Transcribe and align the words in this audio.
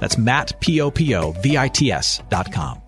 That's 0.00 0.18
Matt, 0.18 0.58
P-O-P-O-V-I-T-S 0.60 2.22
dot 2.28 2.52
com. 2.52 2.82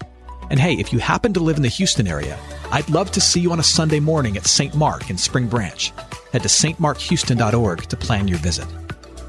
And 0.51 0.59
hey, 0.59 0.75
if 0.75 0.93
you 0.93 0.99
happen 0.99 1.33
to 1.35 1.41
live 1.41 1.57
in 1.57 1.63
the 1.63 1.69
Houston 1.69 2.09
area, 2.09 2.39
I'd 2.73 2.91
love 2.91 3.11
to 3.13 3.21
see 3.21 3.41
you 3.41 3.53
on 3.53 3.61
a 3.61 3.65
Sunday 3.65 4.01
morning 4.01 4.37
at 4.37 4.47
St. 4.47 4.75
Mark 4.75 5.09
in 5.11 5.17
Spring 5.17 5.47
Branch. 5.47 5.93
Head 6.33 6.43
to 6.43 6.49
stmarkhouston.org 6.49 7.83
to 7.83 7.97
plan 7.97 8.29
your 8.29 8.39
visit. 8.39 8.67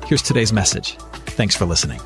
Here's 0.08 0.22
today's 0.22 0.52
message. 0.52 0.96
Thanks 1.28 1.56
for 1.56 1.66
listening. 1.66 2.02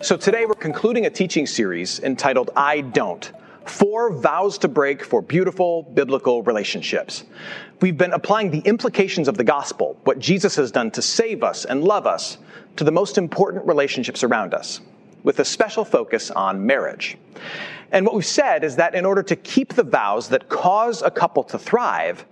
So 0.00 0.16
today 0.16 0.44
we're 0.46 0.54
concluding 0.54 1.06
a 1.06 1.10
teaching 1.10 1.46
series 1.46 2.00
entitled 2.00 2.50
I 2.56 2.80
Don't 2.82 3.32
Four 3.66 4.12
Vows 4.12 4.58
to 4.58 4.68
Break 4.68 5.04
for 5.04 5.22
Beautiful 5.22 5.82
Biblical 5.82 6.42
Relationships. 6.42 7.24
We've 7.80 7.96
been 7.96 8.12
applying 8.12 8.50
the 8.50 8.60
implications 8.60 9.26
of 9.26 9.36
the 9.36 9.44
gospel, 9.44 9.98
what 10.04 10.18
Jesus 10.18 10.56
has 10.56 10.70
done 10.70 10.90
to 10.92 11.02
save 11.02 11.42
us 11.42 11.64
and 11.64 11.82
love 11.82 12.06
us, 12.06 12.38
to 12.76 12.84
the 12.84 12.92
most 12.92 13.16
important 13.16 13.66
relationships 13.66 14.22
around 14.22 14.52
us, 14.52 14.80
with 15.22 15.38
a 15.38 15.44
special 15.44 15.84
focus 15.84 16.30
on 16.30 16.66
marriage. 16.66 17.16
And 17.90 18.04
what 18.04 18.14
we've 18.14 18.26
said 18.26 18.64
is 18.64 18.76
that 18.76 18.94
in 18.94 19.06
order 19.06 19.22
to 19.22 19.36
keep 19.36 19.74
the 19.74 19.82
vows 19.82 20.28
that 20.28 20.48
cause 20.48 21.00
a 21.02 21.10
couple 21.10 21.44
to 21.44 21.58
thrive, 21.58 22.26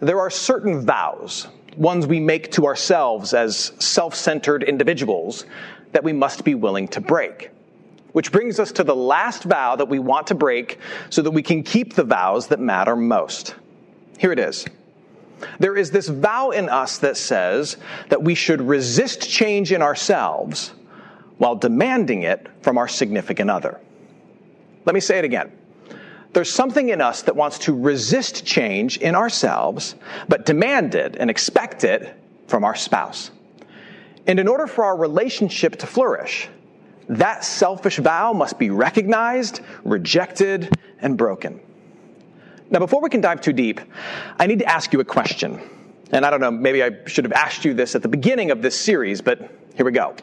there 0.00 0.18
are 0.18 0.30
certain 0.30 0.84
vows, 0.84 1.48
ones 1.76 2.06
we 2.06 2.20
make 2.20 2.50
to 2.52 2.66
ourselves 2.66 3.32
as 3.32 3.72
self 3.78 4.14
centered 4.14 4.62
individuals, 4.62 5.46
that 5.92 6.04
we 6.04 6.12
must 6.12 6.44
be 6.44 6.54
willing 6.54 6.88
to 6.88 7.00
break. 7.00 7.50
Which 8.14 8.30
brings 8.30 8.60
us 8.60 8.70
to 8.72 8.84
the 8.84 8.94
last 8.94 9.42
vow 9.42 9.74
that 9.74 9.88
we 9.88 9.98
want 9.98 10.28
to 10.28 10.36
break 10.36 10.78
so 11.10 11.20
that 11.22 11.32
we 11.32 11.42
can 11.42 11.64
keep 11.64 11.94
the 11.94 12.04
vows 12.04 12.46
that 12.46 12.60
matter 12.60 12.94
most. 12.94 13.56
Here 14.18 14.30
it 14.30 14.38
is. 14.38 14.64
There 15.58 15.76
is 15.76 15.90
this 15.90 16.06
vow 16.06 16.50
in 16.50 16.68
us 16.68 16.98
that 16.98 17.16
says 17.16 17.76
that 18.10 18.22
we 18.22 18.36
should 18.36 18.62
resist 18.62 19.28
change 19.28 19.72
in 19.72 19.82
ourselves 19.82 20.72
while 21.38 21.56
demanding 21.56 22.22
it 22.22 22.46
from 22.62 22.78
our 22.78 22.86
significant 22.86 23.50
other. 23.50 23.80
Let 24.84 24.94
me 24.94 25.00
say 25.00 25.18
it 25.18 25.24
again. 25.24 25.50
There's 26.34 26.52
something 26.52 26.90
in 26.90 27.00
us 27.00 27.22
that 27.22 27.34
wants 27.34 27.58
to 27.60 27.74
resist 27.74 28.46
change 28.46 28.96
in 28.98 29.16
ourselves, 29.16 29.96
but 30.28 30.46
demand 30.46 30.94
it 30.94 31.16
and 31.18 31.30
expect 31.30 31.82
it 31.82 32.14
from 32.46 32.62
our 32.62 32.76
spouse. 32.76 33.32
And 34.28 34.38
in 34.38 34.46
order 34.46 34.68
for 34.68 34.84
our 34.84 34.96
relationship 34.96 35.80
to 35.80 35.86
flourish, 35.88 36.48
that 37.08 37.44
selfish 37.44 37.98
vow 37.98 38.32
must 38.32 38.58
be 38.58 38.70
recognized, 38.70 39.60
rejected, 39.84 40.74
and 41.00 41.16
broken. 41.16 41.60
Now, 42.70 42.78
before 42.78 43.02
we 43.02 43.10
can 43.10 43.20
dive 43.20 43.40
too 43.40 43.52
deep, 43.52 43.80
I 44.38 44.46
need 44.46 44.60
to 44.60 44.66
ask 44.66 44.92
you 44.92 45.00
a 45.00 45.04
question. 45.04 45.60
And 46.12 46.24
I 46.24 46.30
don't 46.30 46.40
know, 46.40 46.50
maybe 46.50 46.82
I 46.82 47.06
should 47.06 47.24
have 47.24 47.32
asked 47.32 47.64
you 47.64 47.74
this 47.74 47.94
at 47.94 48.02
the 48.02 48.08
beginning 48.08 48.50
of 48.50 48.62
this 48.62 48.78
series, 48.78 49.20
but 49.20 49.50
here 49.74 49.84
we 49.84 49.92
go. 49.92 50.14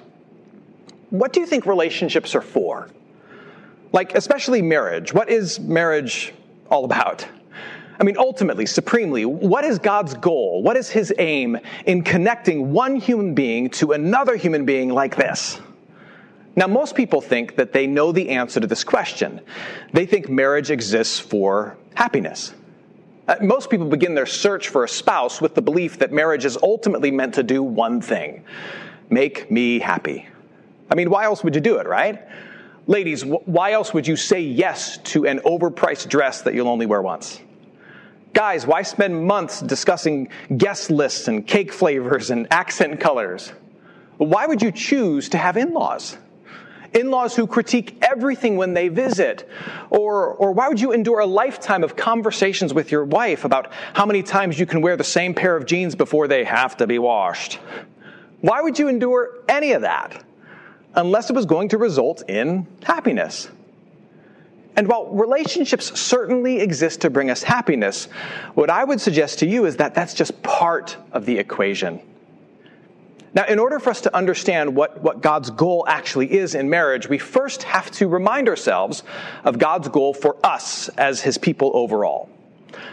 What 1.10 1.34
do 1.34 1.40
you 1.40 1.46
think 1.46 1.66
relationships 1.66 2.34
are 2.36 2.42
for? 2.42 2.90
Like, 3.92 4.16
especially 4.16 4.62
marriage. 4.62 5.14
What 5.14 5.30
is 5.30 5.60
marriage 5.60 6.34
all 6.70 6.86
about? 6.86 7.28
I 8.00 8.04
mean, 8.04 8.18
ultimately, 8.18 8.66
supremely, 8.66 9.26
what 9.26 9.64
is 9.64 9.78
God's 9.78 10.16
goal? 10.16 10.64
What 10.64 10.78
is 10.78 10.90
his 10.90 11.14
aim 11.20 11.60
in 11.86 12.04
connecting 12.04 12.72
one 12.72 12.96
human 12.96 13.36
being 13.36 13.70
to 13.72 13.92
another 13.92 14.36
human 14.36 14.66
being 14.66 14.90
like 14.90 15.16
this? 15.16 15.60
Now, 16.56 16.68
most 16.68 16.96
people 16.96 17.22
think 17.22 17.56
that 17.56 17.72
they 17.72 17.88
know 17.88 18.12
the 18.12 18.30
answer 18.30 18.60
to 18.60 18.68
this 18.68 18.84
question. 18.84 19.42
They 19.94 20.06
think 20.06 20.30
marriage 20.30 20.70
exists 20.70 21.18
for 21.18 21.78
happiness. 21.96 22.54
Uh, 23.28 23.36
most 23.42 23.70
people 23.70 23.88
begin 23.88 24.16
their 24.16 24.26
search 24.26 24.70
for 24.70 24.84
a 24.84 24.90
spouse 24.90 25.40
with 25.40 25.56
the 25.56 25.62
belief 25.62 26.00
that 26.00 26.12
marriage 26.12 26.44
is 26.44 26.58
ultimately 26.62 27.12
meant 27.12 27.36
to 27.36 27.44
do 27.44 27.64
one 27.64 28.02
thing 28.02 28.44
make 29.10 29.52
me 29.52 29.80
happy. 29.80 30.26
I 30.90 30.96
mean, 30.96 31.10
why 31.10 31.26
else 31.26 31.44
would 31.44 31.54
you 31.54 31.62
do 31.62 31.78
it, 31.78 31.88
right? 31.88 32.28
Ladies, 32.88 33.24
why 33.24 33.74
else 33.74 33.94
would 33.94 34.08
you 34.08 34.16
say 34.16 34.42
yes 34.42 34.98
to 35.00 35.26
an 35.28 35.40
overpriced 35.40 36.10
dress 36.10 36.42
that 36.42 36.54
you'll 36.54 36.68
only 36.68 36.86
wear 36.86 37.02
once? 37.02 37.40
Guys, 38.34 38.66
why 38.66 38.82
spend 38.82 39.26
months 39.26 39.62
discussing 39.62 40.30
guest 40.58 40.90
lists 40.90 41.28
and 41.28 41.46
cake 41.46 41.72
flavors 41.72 42.32
and 42.32 42.48
accent 42.52 43.00
colors? 43.00 43.52
Why 44.18 44.46
would 44.46 44.62
you 44.62 44.72
choose 44.72 45.30
to 45.30 45.38
have 45.38 45.58
in 45.58 45.74
laws? 45.74 46.18
In-laws 46.94 47.36
who 47.36 47.48
critique 47.48 47.98
everything 48.02 48.58
when 48.58 48.74
they 48.74 48.90
visit? 48.90 49.48
Or, 49.90 50.28
or 50.28 50.52
why 50.52 50.68
would 50.68 50.80
you 50.80 50.92
endure 50.92 51.20
a 51.20 51.26
lifetime 51.26 51.84
of 51.84 51.96
conversations 51.96 52.74
with 52.74 52.92
your 52.92 53.06
wife 53.06 53.46
about 53.46 53.72
how 53.94 54.06
many 54.06 54.24
times 54.24 54.60
you 54.60 54.66
can 54.66 54.82
wear 54.82 54.98
the 54.98 55.04
same 55.04 55.34
pair 55.34 55.56
of 55.56 55.66
jeans 55.66 55.96
before 55.96 56.28
they 56.28 56.44
have 56.44 56.78
to 56.78 56.88
be 56.88 57.00
washed? 57.00 57.60
Why 58.42 58.62
would 58.62 58.80
you 58.80 58.88
endure 58.88 59.40
any 59.48 59.72
of 59.72 59.84
that? 59.84 60.24
Unless 60.96 61.30
it 61.30 61.34
was 61.34 61.46
going 61.46 61.70
to 61.70 61.78
result 61.78 62.24
in 62.30 62.68
happiness. 62.84 63.50
And 64.76 64.88
while 64.88 65.08
relationships 65.08 66.00
certainly 66.00 66.60
exist 66.60 67.02
to 67.02 67.10
bring 67.10 67.30
us 67.30 67.44
happiness, 67.44 68.06
what 68.54 68.70
I 68.70 68.84
would 68.84 69.00
suggest 69.00 69.40
to 69.40 69.46
you 69.46 69.66
is 69.66 69.78
that 69.78 69.94
that's 69.94 70.14
just 70.14 70.42
part 70.44 70.98
of 71.12 71.26
the 71.26 71.38
equation. 71.38 72.02
Now, 73.34 73.46
in 73.46 73.60
order 73.60 73.80
for 73.80 73.92
us 73.92 74.02
to 74.02 74.16
understand 74.16 74.76
what, 74.76 75.02
what 75.02 75.22
God's 75.22 75.50
goal 75.50 75.86
actually 75.88 76.34
is 76.34 76.54
in 76.54 76.70
marriage, 76.70 77.08
we 77.08 77.18
first 77.18 77.64
have 77.64 77.90
to 77.92 78.08
remind 78.08 78.50
ourselves 78.50 79.04
of 79.46 79.58
God's 79.58 79.88
goal 79.88 80.14
for 80.14 80.36
us 80.44 80.90
as 80.90 81.22
his 81.22 81.38
people 81.38 81.72
overall. 81.74 82.30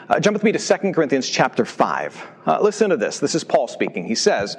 Uh, 0.09 0.21
jump 0.21 0.35
with 0.35 0.45
me 0.45 0.53
to 0.53 0.59
2 0.59 0.93
Corinthians 0.93 1.29
chapter 1.29 1.65
5. 1.65 2.27
Uh, 2.47 2.61
listen 2.61 2.91
to 2.91 2.97
this. 2.97 3.19
This 3.19 3.35
is 3.35 3.43
Paul 3.43 3.67
speaking. 3.67 4.07
He 4.07 4.15
says, 4.15 4.57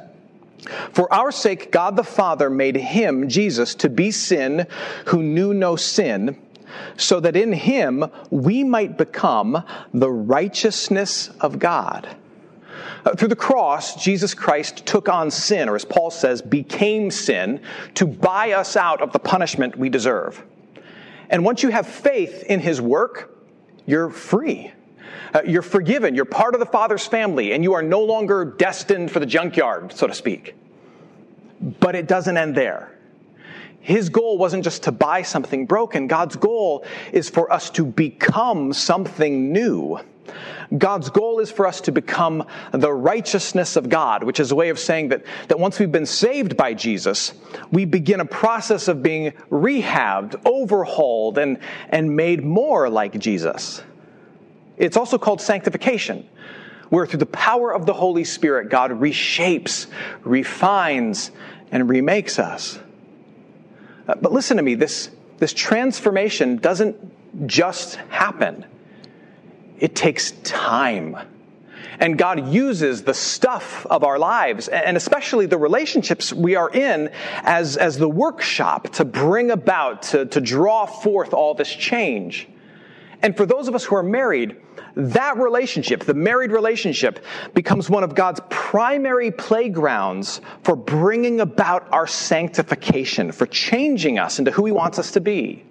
For 0.91 1.11
our 1.13 1.31
sake, 1.31 1.71
God 1.71 1.95
the 1.95 2.03
Father 2.03 2.49
made 2.49 2.75
him, 2.75 3.29
Jesus, 3.29 3.73
to 3.75 3.89
be 3.89 4.11
sin 4.11 4.67
who 5.05 5.23
knew 5.23 5.53
no 5.53 5.77
sin, 5.77 6.37
so 6.97 7.21
that 7.21 7.37
in 7.37 7.53
him 7.53 8.05
we 8.29 8.65
might 8.65 8.97
become 8.97 9.63
the 9.93 10.11
righteousness 10.11 11.29
of 11.39 11.57
God. 11.57 12.15
Uh, 13.09 13.15
through 13.15 13.27
the 13.27 13.35
cross, 13.35 13.95
Jesus 13.95 14.35
Christ 14.35 14.85
took 14.85 15.09
on 15.09 15.31
sin, 15.31 15.67
or 15.67 15.75
as 15.75 15.83
Paul 15.83 16.11
says, 16.11 16.43
became 16.43 17.09
sin, 17.09 17.61
to 17.95 18.05
buy 18.05 18.51
us 18.51 18.75
out 18.75 19.01
of 19.01 19.11
the 19.13 19.19
punishment 19.19 19.75
we 19.75 19.89
deserve. 19.89 20.43
And 21.29 21.43
once 21.43 21.63
you 21.63 21.69
have 21.69 21.87
faith 21.87 22.43
in 22.43 22.59
his 22.59 22.79
work, 22.79 23.35
you're 23.87 24.11
free. 24.11 24.71
Uh, 25.33 25.41
you're 25.43 25.63
forgiven. 25.63 26.13
You're 26.13 26.25
part 26.25 26.53
of 26.53 26.59
the 26.59 26.67
Father's 26.67 27.07
family, 27.07 27.53
and 27.53 27.63
you 27.63 27.73
are 27.73 27.81
no 27.81 28.03
longer 28.03 28.45
destined 28.45 29.09
for 29.09 29.19
the 29.19 29.25
junkyard, 29.25 29.91
so 29.91 30.05
to 30.05 30.13
speak. 30.13 30.53
But 31.79 31.95
it 31.95 32.07
doesn't 32.07 32.37
end 32.37 32.53
there. 32.53 32.95
His 33.79 34.09
goal 34.09 34.37
wasn't 34.37 34.63
just 34.63 34.83
to 34.83 34.91
buy 34.91 35.23
something 35.23 35.65
broken. 35.65 36.05
God's 36.05 36.35
goal 36.35 36.85
is 37.11 37.27
for 37.27 37.51
us 37.51 37.71
to 37.71 37.85
become 37.85 38.71
something 38.71 39.51
new. 39.51 39.99
God's 40.77 41.09
goal 41.09 41.39
is 41.39 41.49
for 41.49 41.65
us 41.65 41.81
to 41.81 41.91
become 41.91 42.45
the 42.71 42.91
righteousness 42.93 43.75
of 43.75 43.89
God, 43.89 44.23
which 44.23 44.39
is 44.39 44.51
a 44.51 44.55
way 44.55 44.69
of 44.69 44.77
saying 44.77 45.09
that, 45.09 45.25
that 45.47 45.59
once 45.59 45.79
we've 45.79 45.91
been 45.91 46.05
saved 46.05 46.55
by 46.55 46.73
Jesus, 46.73 47.33
we 47.71 47.85
begin 47.85 48.19
a 48.19 48.25
process 48.25 48.87
of 48.87 49.01
being 49.01 49.31
rehabbed, 49.49 50.39
overhauled, 50.45 51.37
and, 51.39 51.57
and 51.89 52.15
made 52.15 52.43
more 52.43 52.89
like 52.89 53.17
Jesus. 53.17 53.81
It's 54.77 54.95
also 54.95 55.17
called 55.17 55.41
sanctification, 55.41 56.27
where 56.89 57.07
through 57.07 57.19
the 57.19 57.25
power 57.25 57.73
of 57.73 57.85
the 57.85 57.93
Holy 57.93 58.23
Spirit, 58.23 58.69
God 58.69 58.91
reshapes, 58.91 59.87
refines, 60.23 61.31
and 61.71 61.89
remakes 61.89 62.37
us. 62.37 62.79
Uh, 64.07 64.15
but 64.21 64.31
listen 64.31 64.57
to 64.57 64.63
me, 64.63 64.75
this, 64.75 65.09
this 65.37 65.53
transformation 65.53 66.57
doesn't 66.57 67.47
just 67.47 67.95
happen. 67.95 68.65
It 69.79 69.95
takes 69.95 70.31
time. 70.43 71.17
And 71.99 72.17
God 72.17 72.47
uses 72.47 73.03
the 73.03 73.13
stuff 73.13 73.85
of 73.87 74.05
our 74.05 74.17
lives, 74.17 74.69
and 74.69 74.95
especially 74.95 75.47
the 75.47 75.57
relationships 75.57 76.31
we 76.31 76.55
are 76.55 76.69
in, 76.69 77.09
as, 77.43 77.75
as 77.75 77.97
the 77.97 78.07
workshop 78.07 78.89
to 78.93 79.05
bring 79.05 79.51
about, 79.51 80.03
to, 80.03 80.25
to 80.27 80.39
draw 80.39 80.85
forth 80.85 81.33
all 81.33 81.53
this 81.55 81.73
change. 81.73 82.47
And 83.21 83.35
for 83.35 83.45
those 83.45 83.67
of 83.67 83.75
us 83.75 83.83
who 83.83 83.95
are 83.95 84.03
married, 84.03 84.55
that 84.95 85.37
relationship, 85.37 86.05
the 86.05 86.13
married 86.13 86.51
relationship, 86.51 87.23
becomes 87.53 87.89
one 87.89 88.05
of 88.05 88.15
God's 88.15 88.39
primary 88.49 89.31
playgrounds 89.31 90.39
for 90.63 90.77
bringing 90.77 91.41
about 91.41 91.91
our 91.91 92.07
sanctification, 92.07 93.33
for 93.33 93.45
changing 93.45 94.19
us 94.19 94.39
into 94.39 94.51
who 94.51 94.65
He 94.65 94.71
wants 94.71 94.99
us 94.99 95.11
to 95.11 95.21
be. 95.21 95.65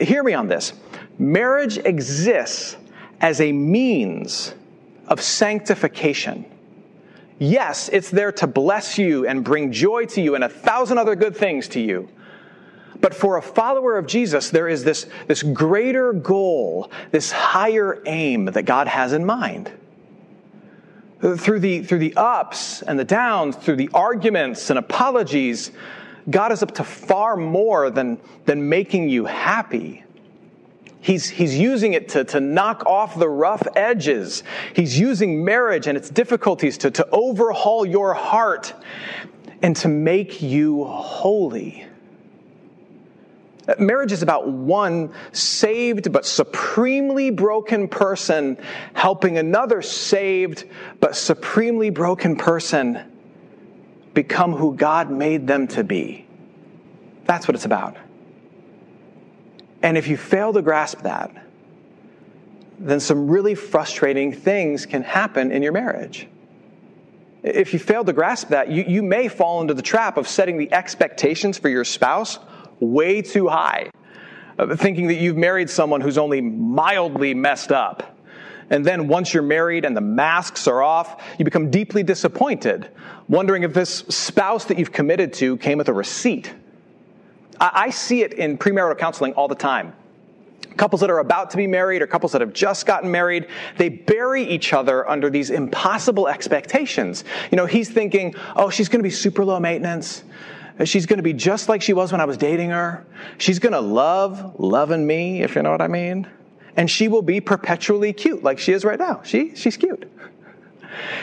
Hear 0.00 0.24
me 0.24 0.34
on 0.34 0.48
this. 0.48 0.72
Marriage 1.18 1.78
exists 1.78 2.76
as 3.20 3.40
a 3.40 3.52
means 3.52 4.54
of 5.06 5.20
sanctification. 5.20 6.44
Yes, 7.38 7.88
it's 7.92 8.10
there 8.10 8.32
to 8.32 8.46
bless 8.46 8.98
you 8.98 9.26
and 9.26 9.44
bring 9.44 9.72
joy 9.72 10.06
to 10.06 10.20
you 10.20 10.34
and 10.34 10.44
a 10.44 10.48
thousand 10.48 10.98
other 10.98 11.14
good 11.14 11.36
things 11.36 11.68
to 11.68 11.80
you. 11.80 12.08
But 13.00 13.14
for 13.14 13.36
a 13.36 13.42
follower 13.42 13.96
of 13.96 14.06
Jesus, 14.06 14.50
there 14.50 14.68
is 14.68 14.82
this, 14.82 15.06
this 15.28 15.42
greater 15.42 16.12
goal, 16.12 16.90
this 17.12 17.30
higher 17.30 18.02
aim 18.06 18.46
that 18.46 18.64
God 18.64 18.88
has 18.88 19.12
in 19.12 19.24
mind. 19.24 19.70
Through 21.20 21.60
the, 21.60 21.82
through 21.82 21.98
the 21.98 22.14
ups 22.16 22.82
and 22.82 22.98
the 22.98 23.04
downs, 23.04 23.56
through 23.56 23.76
the 23.76 23.90
arguments 23.94 24.70
and 24.70 24.78
apologies, 24.78 25.70
God 26.28 26.52
is 26.52 26.62
up 26.62 26.74
to 26.76 26.84
far 26.84 27.36
more 27.36 27.90
than, 27.90 28.20
than 28.46 28.68
making 28.68 29.08
you 29.08 29.24
happy. 29.24 30.04
He's, 31.00 31.28
he's 31.28 31.56
using 31.56 31.94
it 31.94 32.08
to, 32.10 32.24
to 32.24 32.40
knock 32.40 32.84
off 32.86 33.18
the 33.18 33.28
rough 33.28 33.62
edges. 33.76 34.42
He's 34.74 34.98
using 34.98 35.44
marriage 35.44 35.86
and 35.86 35.96
its 35.96 36.10
difficulties 36.10 36.78
to, 36.78 36.90
to 36.90 37.08
overhaul 37.10 37.86
your 37.86 38.14
heart 38.14 38.74
and 39.62 39.76
to 39.76 39.88
make 39.88 40.42
you 40.42 40.84
holy. 40.84 41.86
Uh, 43.68 43.74
marriage 43.78 44.12
is 44.12 44.22
about 44.22 44.48
one 44.48 45.12
saved 45.32 46.10
but 46.10 46.24
supremely 46.24 47.30
broken 47.30 47.86
person 47.86 48.56
helping 48.94 49.38
another 49.38 49.82
saved 49.82 50.64
but 51.00 51.14
supremely 51.14 51.90
broken 51.90 52.34
person 52.34 53.00
become 54.14 54.52
who 54.52 54.74
God 54.74 55.10
made 55.10 55.46
them 55.46 55.68
to 55.68 55.84
be. 55.84 56.26
That's 57.24 57.46
what 57.46 57.54
it's 57.54 57.66
about. 57.66 57.96
And 59.82 59.96
if 59.96 60.08
you 60.08 60.16
fail 60.16 60.52
to 60.52 60.62
grasp 60.62 61.02
that, 61.02 61.30
then 62.78 63.00
some 63.00 63.28
really 63.28 63.54
frustrating 63.54 64.32
things 64.32 64.86
can 64.86 65.02
happen 65.02 65.50
in 65.50 65.62
your 65.62 65.72
marriage. 65.72 66.28
If 67.42 67.72
you 67.72 67.78
fail 67.78 68.04
to 68.04 68.12
grasp 68.12 68.48
that, 68.48 68.70
you, 68.70 68.84
you 68.86 69.02
may 69.02 69.28
fall 69.28 69.60
into 69.60 69.74
the 69.74 69.82
trap 69.82 70.16
of 70.16 70.26
setting 70.26 70.58
the 70.58 70.72
expectations 70.72 71.58
for 71.58 71.68
your 71.68 71.84
spouse 71.84 72.38
way 72.80 73.22
too 73.22 73.48
high, 73.48 73.90
thinking 74.76 75.08
that 75.08 75.16
you've 75.16 75.36
married 75.36 75.70
someone 75.70 76.00
who's 76.00 76.18
only 76.18 76.40
mildly 76.40 77.34
messed 77.34 77.72
up. 77.72 78.16
And 78.70 78.84
then 78.84 79.08
once 79.08 79.32
you're 79.32 79.42
married 79.42 79.84
and 79.84 79.96
the 79.96 80.02
masks 80.02 80.66
are 80.66 80.82
off, 80.82 81.22
you 81.38 81.44
become 81.44 81.70
deeply 81.70 82.02
disappointed, 82.02 82.90
wondering 83.28 83.62
if 83.62 83.72
this 83.72 83.98
spouse 84.08 84.66
that 84.66 84.78
you've 84.78 84.92
committed 84.92 85.32
to 85.34 85.56
came 85.56 85.78
with 85.78 85.88
a 85.88 85.92
receipt. 85.92 86.52
I 87.60 87.90
see 87.90 88.22
it 88.22 88.34
in 88.34 88.58
premarital 88.58 88.98
counseling 88.98 89.32
all 89.34 89.48
the 89.48 89.54
time. 89.54 89.92
Couples 90.76 91.00
that 91.00 91.10
are 91.10 91.18
about 91.18 91.50
to 91.50 91.56
be 91.56 91.66
married 91.66 92.02
or 92.02 92.06
couples 92.06 92.32
that 92.32 92.40
have 92.40 92.52
just 92.52 92.86
gotten 92.86 93.10
married, 93.10 93.48
they 93.78 93.88
bury 93.88 94.44
each 94.44 94.72
other 94.72 95.08
under 95.08 95.28
these 95.28 95.50
impossible 95.50 96.28
expectations. 96.28 97.24
You 97.50 97.56
know, 97.56 97.66
he's 97.66 97.90
thinking, 97.90 98.34
oh, 98.54 98.70
she's 98.70 98.88
going 98.88 99.00
to 99.00 99.04
be 99.04 99.10
super 99.10 99.44
low 99.44 99.58
maintenance. 99.58 100.22
She's 100.84 101.06
going 101.06 101.16
to 101.16 101.24
be 101.24 101.32
just 101.32 101.68
like 101.68 101.82
she 101.82 101.92
was 101.92 102.12
when 102.12 102.20
I 102.20 102.24
was 102.24 102.36
dating 102.36 102.70
her. 102.70 103.04
She's 103.38 103.58
going 103.58 103.72
to 103.72 103.80
love 103.80 104.60
loving 104.60 105.04
me, 105.04 105.42
if 105.42 105.56
you 105.56 105.62
know 105.62 105.72
what 105.72 105.82
I 105.82 105.88
mean. 105.88 106.28
And 106.76 106.88
she 106.88 107.08
will 107.08 107.22
be 107.22 107.40
perpetually 107.40 108.12
cute 108.12 108.44
like 108.44 108.60
she 108.60 108.72
is 108.72 108.84
right 108.84 108.98
now. 108.98 109.22
She, 109.24 109.56
she's 109.56 109.76
cute. 109.76 110.08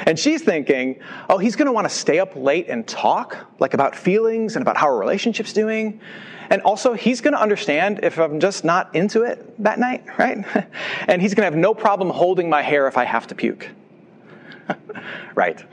And 0.06 0.18
she's 0.18 0.42
thinking, 0.42 1.00
oh, 1.30 1.38
he's 1.38 1.56
going 1.56 1.66
to 1.68 1.72
want 1.72 1.86
to 1.86 1.94
stay 1.94 2.20
up 2.20 2.36
late 2.36 2.68
and 2.70 2.88
talk, 2.88 3.38
like 3.60 3.74
about 3.74 3.96
feelings 3.96 4.56
and 4.56 4.62
about 4.62 4.78
how 4.78 4.88
our 4.88 4.98
relationship's 4.98 5.54
doing. 5.54 6.00
And 6.50 6.62
also, 6.62 6.94
he's 6.94 7.22
going 7.22 7.34
to 7.34 7.42
understand 7.42 8.02
if 8.04 8.20
I'm 8.20 8.40
just 8.40 8.64
not 8.64 8.94
into 8.96 9.24
it 9.24 9.64
that 9.64 9.80
night, 9.80 10.06
right? 10.18 10.46
and 11.08 11.22
he's 11.22 11.34
going 11.34 11.42
to 11.42 11.52
have 11.52 11.56
no 11.56 11.74
problem 11.74 12.10
holding 12.10 12.50
my 12.50 12.62
hair 12.62 12.88
if 12.88 12.98
I 12.98 13.04
have 13.04 13.28
to 13.28 13.36
puke. 13.36 13.70
right. 15.36 15.64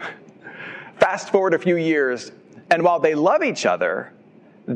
Fast 0.98 1.30
forward 1.30 1.54
a 1.54 1.58
few 1.58 1.76
years, 1.76 2.32
and 2.70 2.82
while 2.82 3.00
they 3.00 3.14
love 3.14 3.42
each 3.42 3.66
other, 3.66 4.12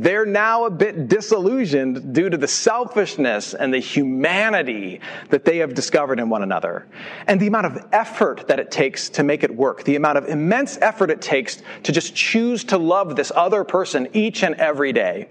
they're 0.02 0.26
now 0.26 0.64
a 0.64 0.70
bit 0.70 1.08
disillusioned 1.08 2.12
due 2.12 2.28
to 2.28 2.36
the 2.36 2.48
selfishness 2.48 3.54
and 3.54 3.72
the 3.72 3.78
humanity 3.78 5.00
that 5.30 5.44
they 5.44 5.58
have 5.58 5.74
discovered 5.74 6.18
in 6.18 6.28
one 6.28 6.42
another. 6.42 6.86
And 7.26 7.40
the 7.40 7.46
amount 7.46 7.66
of 7.66 7.86
effort 7.92 8.48
that 8.48 8.58
it 8.58 8.70
takes 8.70 9.08
to 9.10 9.22
make 9.22 9.44
it 9.44 9.54
work, 9.54 9.84
the 9.84 9.96
amount 9.96 10.18
of 10.18 10.26
immense 10.28 10.78
effort 10.78 11.10
it 11.10 11.20
takes 11.20 11.62
to 11.84 11.92
just 11.92 12.14
choose 12.14 12.64
to 12.64 12.78
love 12.78 13.16
this 13.16 13.30
other 13.34 13.64
person 13.64 14.08
each 14.12 14.42
and 14.42 14.54
every 14.56 14.92
day. 14.92 15.28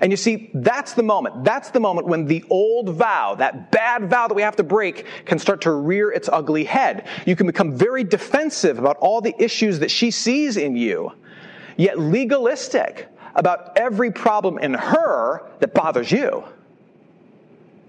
And 0.00 0.12
you 0.12 0.16
see, 0.16 0.50
that's 0.54 0.92
the 0.92 1.02
moment. 1.02 1.44
That's 1.44 1.70
the 1.70 1.80
moment 1.80 2.06
when 2.06 2.26
the 2.26 2.44
old 2.48 2.90
vow, 2.90 3.34
that 3.36 3.72
bad 3.72 4.08
vow 4.08 4.28
that 4.28 4.34
we 4.34 4.42
have 4.42 4.56
to 4.56 4.62
break, 4.62 5.04
can 5.24 5.40
start 5.40 5.62
to 5.62 5.72
rear 5.72 6.12
its 6.12 6.28
ugly 6.32 6.62
head. 6.62 7.08
You 7.26 7.34
can 7.34 7.46
become 7.46 7.76
very 7.76 8.04
defensive 8.04 8.78
about 8.78 8.98
all 8.98 9.20
the 9.20 9.34
issues 9.42 9.80
that 9.80 9.90
she 9.90 10.12
sees 10.12 10.56
in 10.56 10.76
you 10.76 11.12
yet 11.76 11.98
legalistic 11.98 13.08
about 13.34 13.76
every 13.76 14.10
problem 14.10 14.58
in 14.58 14.74
her 14.74 15.42
that 15.60 15.74
bothers 15.74 16.10
you. 16.10 16.44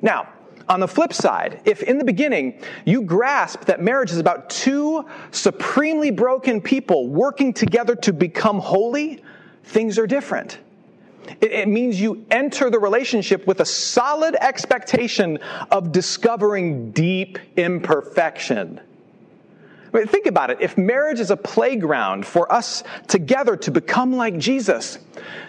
Now, 0.01 0.29
on 0.69 0.79
the 0.79 0.88
flip 0.88 1.13
side, 1.13 1.61
if 1.65 1.83
in 1.83 1.97
the 1.97 2.03
beginning 2.05 2.61
you 2.85 3.01
grasp 3.01 3.65
that 3.65 3.81
marriage 3.81 4.11
is 4.11 4.17
about 4.17 4.49
two 4.49 5.05
supremely 5.31 6.11
broken 6.11 6.61
people 6.61 7.07
working 7.07 7.53
together 7.53 7.95
to 7.95 8.13
become 8.13 8.59
holy, 8.59 9.23
things 9.65 9.97
are 9.97 10.07
different. 10.07 10.59
It, 11.39 11.51
it, 11.51 11.67
means 11.67 11.99
you 11.99 12.25
enter 12.31 12.69
the 12.69 12.79
relationship 12.79 13.45
with 13.45 13.59
a 13.59 13.65
solid 13.65 14.35
expectation 14.39 15.39
of 15.69 15.91
discovering 15.91 16.91
deep 16.91 17.37
imperfection 17.57 18.79
Think 19.91 20.25
about 20.25 20.49
it. 20.49 20.59
If 20.61 20.77
marriage 20.77 21.19
is 21.19 21.31
a 21.31 21.38
playground 21.38 22.25
for 22.25 22.51
us 22.51 22.83
together 23.07 23.57
to 23.57 23.71
become 23.71 24.15
like 24.15 24.38
Jesus, 24.38 24.99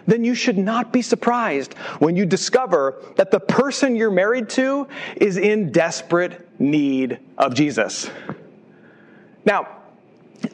then 0.06 0.24
you 0.24 0.34
should 0.34 0.58
not 0.58 0.92
be 0.92 1.00
surprised 1.00 1.74
when 2.00 2.16
you 2.16 2.26
discover 2.26 3.00
that 3.16 3.30
the 3.30 3.38
person 3.38 3.94
you're 3.94 4.10
married 4.10 4.48
to 4.50 4.88
is 5.16 5.36
in 5.36 5.70
desperate 5.70 6.48
need 6.60 7.20
of 7.38 7.54
Jesus. 7.54 8.10
Now, 9.44 9.68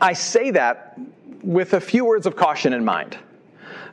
I 0.00 0.12
say 0.12 0.50
that 0.50 0.98
with 1.42 1.72
a 1.72 1.80
few 1.80 2.04
words 2.04 2.26
of 2.26 2.36
caution 2.36 2.74
in 2.74 2.84
mind. 2.84 3.16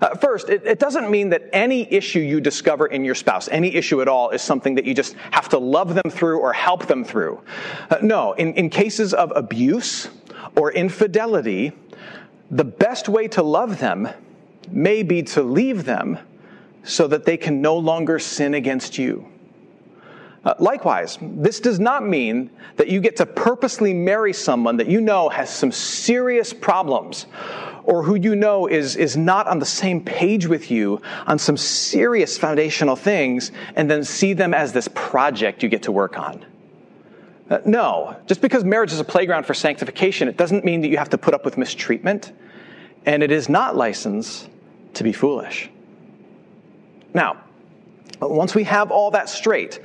Uh, 0.01 0.15
first, 0.15 0.49
it, 0.49 0.65
it, 0.65 0.79
doesn't 0.79 1.09
mean 1.09 1.29
that 1.29 1.49
any 1.53 1.91
issue 1.91 2.19
you 2.19 2.41
discover 2.41 2.87
in 2.87 3.05
your 3.05 3.15
spouse, 3.15 3.47
any 3.49 3.73
issue 3.73 4.01
at 4.01 4.07
all, 4.07 4.29
is 4.29 4.41
something 4.41 4.75
that 4.75 4.85
you 4.85 4.93
just 4.93 5.15
have 5.31 5.47
to 5.49 5.57
love 5.57 5.95
them 5.95 6.09
through 6.09 6.39
or 6.39 6.51
help 6.51 6.85
them 6.87 7.03
through. 7.03 7.39
Uh, 7.89 7.97
no, 8.01 8.33
in, 8.33 8.53
in 8.55 8.69
cases 8.69 9.13
of 9.13 9.31
abuse 9.35 10.09
or 10.55 10.71
infidelity, 10.73 11.71
the 12.51 12.65
best 12.65 13.07
way 13.07 13.27
to 13.29 13.41
love 13.41 13.79
them 13.79 14.09
may 14.69 15.03
be 15.03 15.23
to 15.23 15.41
leave 15.41 15.85
them 15.85 16.19
so 16.83 17.07
that 17.07 17.25
they 17.25 17.37
can 17.37 17.61
no 17.61 17.77
longer 17.77 18.19
sin 18.19 18.53
against 18.53 18.97
you. 18.97 19.27
Uh, 20.43 20.53
likewise, 20.59 21.17
this 21.21 21.59
does 21.59 21.79
not 21.79 22.05
mean 22.05 22.51
that 22.75 22.87
you 22.87 22.99
get 22.99 23.15
to 23.15 23.25
purposely 23.25 23.93
marry 23.93 24.31
someone 24.31 24.77
that 24.77 24.87
you 24.87 25.01
know 25.01 25.27
has 25.27 25.49
some 25.49 25.71
serious 25.71 26.53
problems 26.53 27.25
or 27.85 28.03
who 28.03 28.15
you 28.15 28.35
know 28.35 28.67
is, 28.67 28.95
is 28.95 29.15
not 29.15 29.47
on 29.47 29.59
the 29.59 29.65
same 29.65 30.03
page 30.03 30.47
with 30.47 30.69
you 30.69 31.01
on 31.27 31.39
some 31.39 31.55
serious 31.55 32.37
foundational 32.37 32.95
things 32.95 33.51
and 33.75 33.89
then 33.89 34.03
see 34.03 34.33
them 34.33 34.53
as 34.53 34.73
this 34.73 34.87
project 34.93 35.63
you 35.63 35.69
get 35.69 35.83
to 35.83 35.91
work 35.91 36.17
on. 36.17 36.45
Uh, 37.49 37.59
no, 37.63 38.15
just 38.25 38.41
because 38.41 38.63
marriage 38.63 38.91
is 38.91 38.99
a 38.99 39.03
playground 39.03 39.45
for 39.45 39.53
sanctification, 39.53 40.27
it 40.27 40.35
doesn't 40.35 40.65
mean 40.65 40.81
that 40.81 40.87
you 40.87 40.97
have 40.97 41.09
to 41.09 41.17
put 41.17 41.33
up 41.33 41.45
with 41.45 41.57
mistreatment, 41.57 42.31
and 43.05 43.21
it 43.21 43.31
is 43.31 43.47
not 43.47 43.75
license 43.75 44.49
to 44.95 45.03
be 45.03 45.11
foolish. 45.11 45.69
Now, 47.13 47.44
once 48.19 48.55
we 48.55 48.63
have 48.63 48.91
all 48.91 49.11
that 49.11 49.29
straight, 49.29 49.79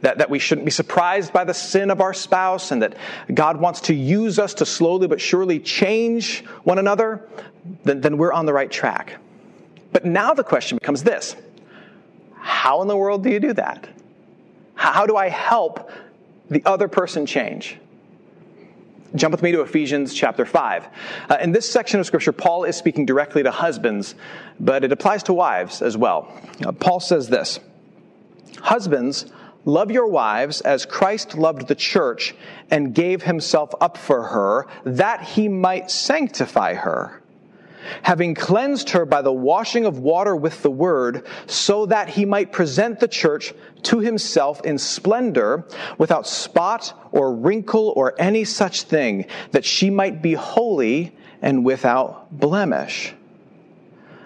that, 0.00 0.18
that 0.18 0.30
we 0.30 0.38
shouldn't 0.38 0.64
be 0.64 0.70
surprised 0.70 1.32
by 1.32 1.44
the 1.44 1.54
sin 1.54 1.90
of 1.90 2.00
our 2.00 2.12
spouse 2.12 2.70
and 2.70 2.82
that 2.82 2.96
God 3.32 3.58
wants 3.58 3.82
to 3.82 3.94
use 3.94 4.38
us 4.38 4.54
to 4.54 4.66
slowly 4.66 5.06
but 5.06 5.20
surely 5.20 5.60
change 5.60 6.44
one 6.64 6.78
another, 6.78 7.28
then, 7.84 8.00
then 8.00 8.18
we're 8.18 8.32
on 8.32 8.46
the 8.46 8.52
right 8.52 8.70
track. 8.70 9.18
But 9.92 10.04
now 10.04 10.34
the 10.34 10.44
question 10.44 10.78
becomes 10.78 11.02
this 11.02 11.36
How 12.34 12.82
in 12.82 12.88
the 12.88 12.96
world 12.96 13.22
do 13.22 13.30
you 13.30 13.40
do 13.40 13.52
that? 13.54 13.88
How 14.74 15.06
do 15.06 15.16
I 15.16 15.28
help 15.28 15.90
the 16.50 16.62
other 16.64 16.88
person 16.88 17.26
change? 17.26 17.78
Jump 19.14 19.32
with 19.32 19.42
me 19.42 19.52
to 19.52 19.62
Ephesians 19.62 20.12
chapter 20.12 20.44
5. 20.44 20.88
Uh, 21.30 21.38
in 21.40 21.52
this 21.52 21.70
section 21.70 22.00
of 22.00 22.06
Scripture, 22.06 22.32
Paul 22.32 22.64
is 22.64 22.76
speaking 22.76 23.06
directly 23.06 23.42
to 23.42 23.50
husbands, 23.50 24.14
but 24.60 24.84
it 24.84 24.92
applies 24.92 25.22
to 25.24 25.32
wives 25.32 25.80
as 25.80 25.96
well. 25.96 26.30
Uh, 26.64 26.72
Paul 26.72 27.00
says 27.00 27.28
this 27.28 27.60
Husbands, 28.62 29.26
Love 29.66 29.90
your 29.90 30.06
wives 30.06 30.60
as 30.60 30.86
Christ 30.86 31.36
loved 31.36 31.66
the 31.66 31.74
church 31.74 32.36
and 32.70 32.94
gave 32.94 33.24
himself 33.24 33.74
up 33.80 33.98
for 33.98 34.22
her, 34.22 34.68
that 34.84 35.22
he 35.22 35.48
might 35.48 35.90
sanctify 35.90 36.74
her, 36.74 37.20
having 38.02 38.36
cleansed 38.36 38.90
her 38.90 39.04
by 39.04 39.22
the 39.22 39.32
washing 39.32 39.84
of 39.84 39.98
water 39.98 40.36
with 40.36 40.62
the 40.62 40.70
word, 40.70 41.26
so 41.46 41.84
that 41.86 42.08
he 42.08 42.24
might 42.24 42.52
present 42.52 43.00
the 43.00 43.08
church 43.08 43.52
to 43.82 43.98
himself 43.98 44.64
in 44.64 44.78
splendor, 44.78 45.64
without 45.98 46.28
spot 46.28 47.08
or 47.10 47.34
wrinkle 47.34 47.92
or 47.96 48.14
any 48.20 48.44
such 48.44 48.82
thing, 48.82 49.26
that 49.50 49.64
she 49.64 49.90
might 49.90 50.22
be 50.22 50.34
holy 50.34 51.12
and 51.42 51.64
without 51.64 52.30
blemish. 52.30 53.12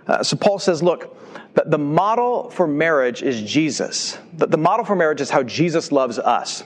Uh, 0.07 0.23
so 0.23 0.37
Paul 0.37 0.59
says, 0.59 0.83
look, 0.83 1.17
the, 1.55 1.65
the 1.67 1.79
model 1.79 2.51
for 2.51 2.67
marriage 2.67 3.23
is 3.23 3.43
Jesus. 3.43 4.19
That 4.35 4.51
the 4.51 4.59
model 4.59 4.85
for 4.85 4.95
marriage 4.95 5.21
is 5.21 5.31
how 5.31 5.43
Jesus 5.43 5.91
loves 5.93 6.19
us. 6.19 6.65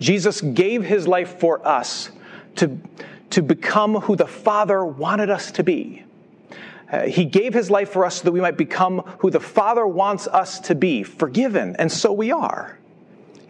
Jesus 0.00 0.40
gave 0.40 0.84
his 0.84 1.06
life 1.06 1.38
for 1.38 1.66
us 1.66 2.10
to, 2.56 2.78
to 3.30 3.42
become 3.42 3.94
who 3.96 4.16
the 4.16 4.26
Father 4.26 4.84
wanted 4.84 5.30
us 5.30 5.50
to 5.52 5.62
be. 5.62 6.04
Uh, 6.90 7.02
he 7.06 7.24
gave 7.24 7.54
his 7.54 7.70
life 7.70 7.90
for 7.90 8.04
us 8.04 8.16
so 8.16 8.24
that 8.24 8.32
we 8.32 8.40
might 8.40 8.56
become 8.56 8.98
who 9.18 9.30
the 9.30 9.40
Father 9.40 9.86
wants 9.86 10.26
us 10.28 10.60
to 10.60 10.74
be, 10.74 11.02
forgiven, 11.02 11.74
and 11.78 11.90
so 11.90 12.12
we 12.12 12.30
are. 12.30 12.78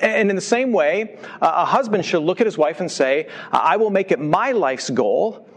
And 0.01 0.29
in 0.31 0.37
the 0.37 0.43
same 0.43 0.73
way, 0.73 1.19
a 1.41 1.65
husband 1.65 2.05
should 2.05 2.23
look 2.23 2.41
at 2.41 2.47
his 2.47 2.59
wife 2.59 2.81
and 2.81 2.91
say, 2.91 3.29
I 3.53 3.77
will 3.77 3.91
make 3.91 4.13
it 4.13 4.21
my 4.21 4.53
life's 4.53 4.91
goal 4.91 5.49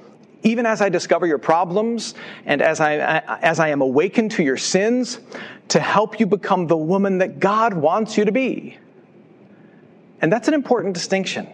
even 0.44 0.66
as 0.66 0.82
I 0.82 0.90
discover 0.90 1.26
your 1.26 1.38
problems 1.38 2.14
and 2.46 2.62
as 2.62 2.80
I, 2.80 2.96
as 3.42 3.60
I 3.60 3.70
am 3.70 3.82
awakened 3.82 4.32
to 4.32 4.44
your 4.44 4.58
sins, 4.58 5.20
to 5.70 5.80
help 5.80 6.20
you 6.20 6.26
become 6.26 6.68
the 6.68 6.78
woman 6.78 7.18
that 7.20 7.40
God 7.40 7.74
wants 7.74 8.18
you 8.18 8.26
to 8.26 8.32
be. 8.32 8.78
And 10.22 10.32
that's 10.32 10.48
an 10.48 10.54
important 10.54 10.94
distinction. 10.94 11.48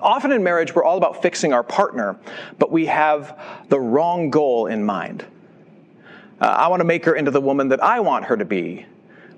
Often 0.00 0.32
in 0.32 0.42
marriage, 0.42 0.74
we're 0.74 0.84
all 0.84 0.98
about 0.98 1.22
fixing 1.22 1.52
our 1.52 1.62
partner, 1.62 2.18
but 2.58 2.70
we 2.70 2.86
have 2.86 3.38
the 3.68 3.80
wrong 3.80 4.30
goal 4.30 4.66
in 4.66 4.84
mind. 4.84 5.24
Uh, 6.40 6.44
I 6.44 6.68
want 6.68 6.80
to 6.80 6.84
make 6.84 7.04
her 7.06 7.14
into 7.14 7.30
the 7.30 7.40
woman 7.40 7.68
that 7.68 7.82
I 7.82 8.00
want 8.00 8.26
her 8.26 8.36
to 8.36 8.44
be, 8.44 8.84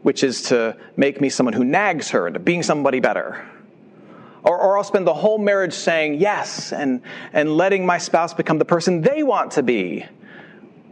which 0.03 0.25
is 0.25 0.43
to 0.45 0.77
make 0.97 1.21
me 1.21 1.29
someone 1.29 1.53
who 1.53 1.65
nags 1.65 2.11
her 2.11 2.27
into 2.27 2.41
being 2.41 2.65
somebody 2.65 2.99
better. 2.99 3.47
Or, 4.45 4.59
or 4.59 4.79
I'll 4.79 4.85
spend 4.85 5.07
the 5.07 5.15
whole 5.15 5.39
marriage 5.39 5.75
saying 5.75 6.15
yes 6.15 6.73
and, 6.73 7.03
and 7.33 7.57
letting 7.57 7.85
my 7.85 7.99
spouse 7.99 8.35
become 8.35 8.59
the 8.59 8.65
person 8.65 9.01
they 9.01 9.23
want 9.23 9.53
to 9.53 9.63
be, 9.63 10.07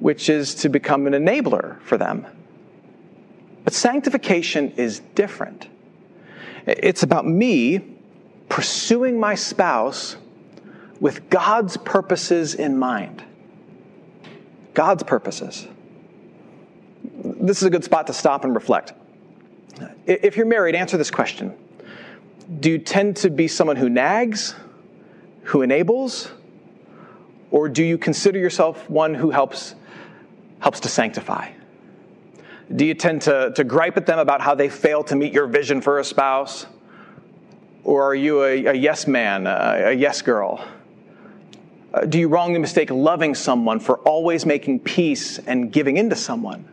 which 0.00 0.28
is 0.28 0.54
to 0.56 0.68
become 0.68 1.06
an 1.06 1.12
enabler 1.12 1.80
for 1.82 1.96
them. 1.96 2.26
But 3.64 3.72
sanctification 3.72 4.72
is 4.72 5.00
different. 5.14 5.68
It's 6.66 7.02
about 7.02 7.26
me 7.26 7.80
pursuing 8.48 9.18
my 9.18 9.34
spouse 9.34 10.16
with 11.00 11.28
God's 11.30 11.76
purposes 11.76 12.54
in 12.54 12.78
mind. 12.78 13.24
God's 14.74 15.02
purposes. 15.02 15.66
This 17.02 17.58
is 17.58 17.62
a 17.64 17.70
good 17.70 17.84
spot 17.84 18.06
to 18.08 18.12
stop 18.12 18.44
and 18.44 18.54
reflect. 18.54 18.92
If 20.06 20.36
you're 20.36 20.46
married, 20.46 20.74
answer 20.74 20.96
this 20.96 21.10
question 21.10 21.56
do 22.60 22.70
you 22.70 22.78
tend 22.78 23.16
to 23.18 23.30
be 23.30 23.48
someone 23.48 23.76
who 23.76 23.88
nags, 23.88 24.54
who 25.44 25.62
enables, 25.62 26.30
or 27.50 27.68
do 27.68 27.82
you 27.82 27.98
consider 27.98 28.38
yourself 28.38 28.88
one 28.88 29.14
who 29.14 29.30
helps, 29.30 29.74
helps 30.60 30.80
to 30.80 30.88
sanctify? 30.88 31.50
Do 32.74 32.84
you 32.84 32.94
tend 32.94 33.22
to, 33.22 33.52
to 33.54 33.64
gripe 33.64 33.96
at 33.96 34.06
them 34.06 34.18
about 34.18 34.40
how 34.40 34.54
they 34.54 34.68
fail 34.68 35.04
to 35.04 35.16
meet 35.16 35.32
your 35.32 35.46
vision 35.46 35.80
for 35.80 35.98
a 35.98 36.04
spouse? 36.04 36.66
Or 37.84 38.02
are 38.02 38.14
you 38.14 38.42
a, 38.42 38.66
a 38.66 38.74
yes 38.74 39.06
man, 39.06 39.46
a, 39.46 39.82
a 39.86 39.92
yes 39.92 40.22
girl? 40.22 40.66
Uh, 41.94 42.04
do 42.04 42.18
you 42.18 42.28
wrongly 42.28 42.58
mistake 42.58 42.90
loving 42.90 43.34
someone 43.34 43.78
for 43.78 43.98
always 43.98 44.44
making 44.44 44.80
peace 44.80 45.38
and 45.38 45.72
giving 45.72 45.96
into 45.96 46.16
someone? 46.16 46.64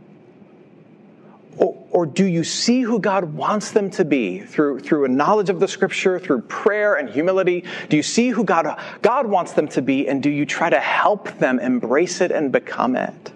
Or, 1.94 2.08
do 2.08 2.26
you 2.26 2.44
see 2.44 2.82
who 2.82 3.00
God 3.00 3.36
wants 3.36 3.72
them 3.72 3.92
to 3.92 4.04
be 4.04 4.40
through, 4.40 4.80
through 4.80 5.06
a 5.06 5.08
knowledge 5.08 5.52
of 5.52 5.60
the 5.60 5.68
scripture, 5.68 6.18
through 6.18 6.42
prayer 6.42 6.96
and 6.96 7.08
humility? 7.08 7.64
Do 7.88 7.96
you 7.98 8.02
see 8.02 8.30
who 8.30 8.44
God, 8.44 8.82
God 9.04 9.28
wants 9.28 9.54
them 9.54 9.68
to 9.70 9.82
be, 9.84 10.08
and 10.08 10.24
do 10.24 10.32
you 10.32 10.44
try 10.44 10.72
to 10.72 10.80
help 10.80 11.38
them 11.38 11.60
embrace 11.60 12.20
it 12.20 12.32
and 12.32 12.52
become 12.52 12.96
it? 12.96 13.32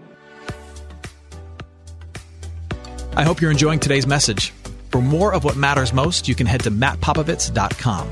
I 3.16 3.24
hope 3.24 3.42
you're 3.42 3.52
enjoying 3.52 3.80
today's 3.80 4.08
message. 4.08 4.50
For 4.90 5.02
more 5.02 5.36
of 5.36 5.44
what 5.44 5.56
matters 5.56 5.94
most, 5.94 6.28
you 6.28 6.34
can 6.34 6.48
head 6.48 6.62
to 6.62 6.72
mattpopovits.com. 6.72 8.10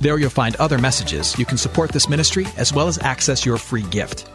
There 0.00 0.16
you'll 0.16 0.30
find 0.30 0.54
other 0.56 0.78
messages. 0.78 1.36
You 1.36 1.44
can 1.44 1.58
support 1.58 1.90
this 1.90 2.08
ministry 2.08 2.46
as 2.56 2.72
well 2.72 2.86
as 2.86 2.98
access 3.00 3.44
your 3.44 3.58
free 3.58 3.82
gift. 3.82 4.30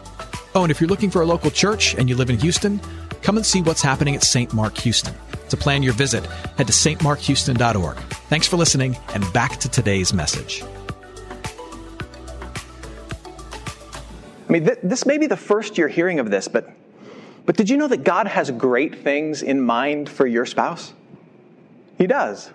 Oh, 0.54 0.62
and 0.62 0.70
if 0.70 0.78
you're 0.78 0.88
looking 0.88 1.10
for 1.10 1.22
a 1.22 1.26
local 1.26 1.50
church 1.50 1.94
and 1.94 2.06
you 2.06 2.16
live 2.16 2.28
in 2.28 2.38
Houston, 2.38 2.82
come 3.22 3.38
and 3.38 3.46
see 3.46 3.62
what's 3.62 3.80
happening 3.80 4.14
at 4.14 4.22
St. 4.22 4.52
Mark 4.52 4.76
Houston. 4.78 5.14
To 5.50 5.56
plan 5.56 5.82
your 5.82 5.92
visit, 5.92 6.26
head 6.56 6.66
to 6.66 6.72
stmarkhouston.org. 6.72 7.96
Thanks 8.28 8.46
for 8.46 8.56
listening, 8.56 8.96
and 9.14 9.30
back 9.32 9.58
to 9.60 9.68
today's 9.68 10.12
message. 10.12 10.62
I 14.48 14.52
mean, 14.52 14.64
th- 14.64 14.78
this 14.82 15.06
may 15.06 15.18
be 15.18 15.26
the 15.26 15.36
first 15.36 15.78
you're 15.78 15.88
hearing 15.88 16.20
of 16.20 16.30
this, 16.30 16.48
but, 16.48 16.70
but 17.46 17.56
did 17.56 17.70
you 17.70 17.76
know 17.76 17.88
that 17.88 18.04
God 18.04 18.26
has 18.26 18.50
great 18.50 18.96
things 18.96 19.42
in 19.42 19.60
mind 19.60 20.08
for 20.08 20.26
your 20.26 20.46
spouse? 20.46 20.92
He 21.98 22.06
does. 22.06 22.50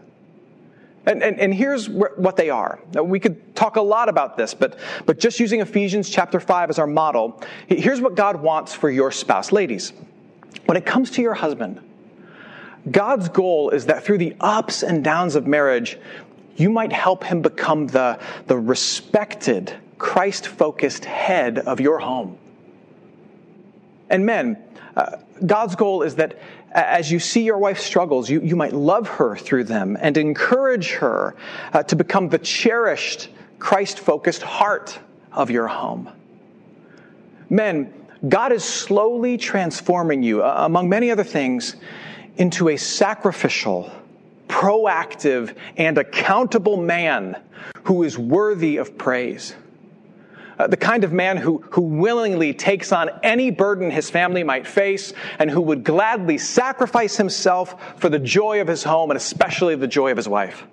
And, 1.06 1.24
and, 1.24 1.40
and, 1.40 1.54
here's 1.54 1.90
what 1.90 2.36
they 2.36 2.50
are. 2.50 2.80
We 3.02 3.20
could 3.20 3.56
talk 3.56 3.78
a 3.78 3.82
lot 3.82 4.10
about 4.10 4.38
this, 4.38 4.54
but, 4.54 4.78
but 5.06 5.18
just 5.18 5.40
using 5.40 5.62
Ephesians 5.62 6.10
chapter 6.10 6.40
5 6.40 6.70
as 6.70 6.78
our 6.78 6.86
model, 6.86 7.42
here's 7.68 8.02
what 8.02 8.16
God 8.16 8.36
wants 8.42 8.74
for 8.74 8.90
your 8.92 9.12
spouse. 9.12 9.52
Ladies, 9.52 9.94
when 10.66 10.78
it 10.78 10.86
comes 10.86 11.10
to 11.12 11.22
your 11.22 11.34
husband, 11.34 11.82
God's 12.90 13.30
goal 13.30 13.70
is 13.72 13.88
that 13.88 14.04
through 14.04 14.20
the 14.20 14.36
ups 14.40 14.84
and 14.84 15.04
downs 15.04 15.36
of 15.36 15.46
marriage, 15.48 15.98
you 16.56 16.70
might 16.70 16.92
help 16.92 17.24
him 17.24 17.42
become 17.42 17.88
the, 17.88 18.20
the 18.48 18.58
respected, 18.58 19.74
Christ 19.98 20.48
focused 20.48 21.06
head 21.06 21.60
of 21.60 21.80
your 21.80 22.00
home. 22.00 22.38
And 24.10 24.26
men, 24.26 24.58
uh, 24.96 25.18
God's 25.46 25.76
goal 25.76 26.02
is 26.02 26.16
that 26.16 26.40
as 26.72 27.12
you 27.12 27.20
see 27.20 27.44
your 27.44 27.58
wife's 27.58 27.84
struggles, 27.84 28.30
you, 28.30 28.42
you 28.42 28.56
might 28.56 28.74
love 28.74 29.08
her 29.08 29.36
through 29.36 29.66
them 29.66 29.98
and 30.00 30.18
encourage 30.18 30.92
her 30.92 31.36
uh, 31.74 31.84
to 31.84 31.96
become 31.96 32.30
the 32.30 32.38
cherished, 32.38 33.30
Christ 33.58 34.00
focused 34.00 34.42
heart 34.42 35.00
of 35.32 35.50
your 35.50 35.68
home. 35.68 36.10
Men, 37.50 37.94
God 38.28 38.52
is 38.52 38.64
slowly 38.64 39.38
transforming 39.38 40.24
you, 40.24 40.44
uh, 40.44 40.66
among 40.66 40.90
many 40.90 41.10
other 41.10 41.24
things, 41.24 41.76
into 42.40 42.70
a 42.70 42.78
sacrificial, 42.78 43.92
proactive, 44.48 45.56
and 45.78 45.98
accountable 45.98 46.78
man 46.78 47.40
who 47.84 48.02
is 48.04 48.18
worthy 48.18 48.78
of 48.78 48.98
praise. 48.98 49.56
Uh, 50.58 50.68
the 50.68 50.78
kind 50.78 51.04
of 51.04 51.14
man 51.14 51.38
who, 51.38 51.60
who 51.72 51.82
willingly 51.82 52.54
takes 52.54 52.92
on 52.92 53.10
any 53.24 53.52
burden 53.52 53.92
his 53.92 54.10
family 54.10 54.44
might 54.44 54.68
face 54.68 55.14
and 55.38 55.50
who 55.50 55.62
would 55.62 55.84
gladly 55.84 56.38
sacrifice 56.38 57.16
himself 57.16 58.00
for 58.00 58.10
the 58.10 58.20
joy 58.20 58.60
of 58.60 58.68
his 58.68 58.84
home 58.84 59.12
and 59.12 59.18
especially 59.18 59.76
the 59.76 59.88
joy 59.88 60.12
of 60.12 60.18
his 60.18 60.28
wife. 60.28 60.66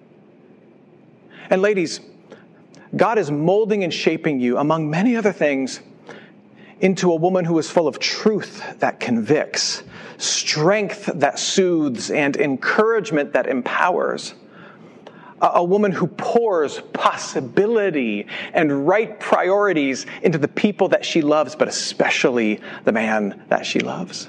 And 1.50 1.62
ladies, 1.62 2.00
God 2.96 3.18
is 3.18 3.30
molding 3.30 3.84
and 3.84 3.92
shaping 3.92 4.40
you, 4.40 4.58
among 4.58 4.90
many 4.90 5.16
other 5.16 5.32
things, 5.32 5.80
into 6.80 7.12
a 7.12 7.16
woman 7.16 7.44
who 7.44 7.58
is 7.58 7.70
full 7.70 7.88
of 7.88 7.98
truth 7.98 8.62
that 8.80 9.00
convicts, 9.00 9.82
strength 10.18 11.10
that 11.14 11.38
soothes, 11.38 12.10
and 12.10 12.36
encouragement 12.36 13.32
that 13.32 13.46
empowers. 13.46 14.34
A, 15.42 15.62
woman 15.62 15.92
who 15.92 16.06
pours 16.06 16.80
possibility 16.94 18.26
and 18.54 18.88
right 18.88 19.20
priorities 19.20 20.06
into 20.22 20.38
the 20.38 20.48
people 20.48 20.88
that 20.88 21.04
she 21.04 21.20
loves, 21.20 21.54
but 21.54 21.68
especially 21.68 22.60
the 22.84 22.92
man 22.92 23.44
that 23.48 23.66
she 23.66 23.80
loves. 23.80 24.28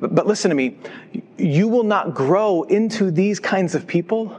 But, 0.00 0.14
but 0.14 0.26
listen 0.26 0.50
to 0.50 0.54
me, 0.54 0.76
you 1.38 1.66
will 1.66 1.82
not 1.82 2.12
grow 2.12 2.64
into 2.64 3.10
these 3.10 3.40
kinds 3.40 3.74
of 3.74 3.86
people 3.86 4.38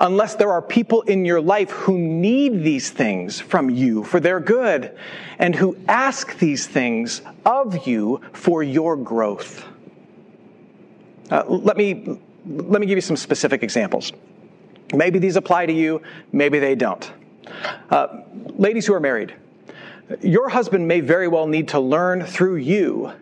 unless 0.00 0.34
there 0.34 0.50
are 0.50 0.62
people 0.62 1.02
in 1.02 1.24
your 1.24 1.40
life 1.40 1.70
who 1.70 1.98
need 1.98 2.62
these 2.62 2.90
things 2.90 3.40
from 3.40 3.70
you 3.70 4.04
for 4.04 4.20
their 4.20 4.40
good 4.40 4.96
and 5.38 5.54
who 5.54 5.76
ask 5.88 6.38
these 6.38 6.66
things 6.66 7.22
of 7.44 7.86
you 7.86 8.20
for 8.32 8.62
your 8.62 8.96
growth. 8.96 9.64
Uh, 11.30 11.44
let, 11.46 11.76
me, 11.76 12.18
let 12.46 12.80
me 12.80 12.86
give 12.86 12.96
you 12.96 13.02
some 13.02 13.16
specific 13.16 13.62
examples. 13.62 14.12
Maybe 14.92 15.18
these 15.18 15.36
apply 15.36 15.66
to 15.66 15.72
you, 15.72 16.02
maybe 16.32 16.58
they 16.58 16.74
don't. 16.74 17.10
Uh, 17.90 18.22
ladies 18.56 18.86
who 18.86 18.94
are 18.94 19.00
married, 19.00 19.34
your 20.20 20.48
husband 20.48 20.86
may 20.86 21.00
very 21.00 21.28
well 21.28 21.46
need 21.46 21.68
to 21.68 21.80
learn 21.80 22.24
through 22.24 22.56
you 22.56 23.12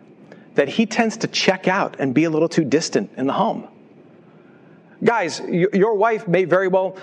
that 0.55 0.67
he 0.67 0.85
tends 0.85 1.17
to 1.17 1.27
check 1.27 1.67
out 1.67 1.95
and 1.99 2.13
be 2.13 2.25
a 2.25 2.29
little 2.29 2.49
too 2.49 2.65
distant 2.65 3.09
in 3.15 3.27
the 3.27 3.33
home. 3.33 3.67
Guys, 5.03 5.41
your 5.49 5.95
wife 5.95 6.27
may 6.27 6.45
very 6.45 6.67
well 6.67 6.97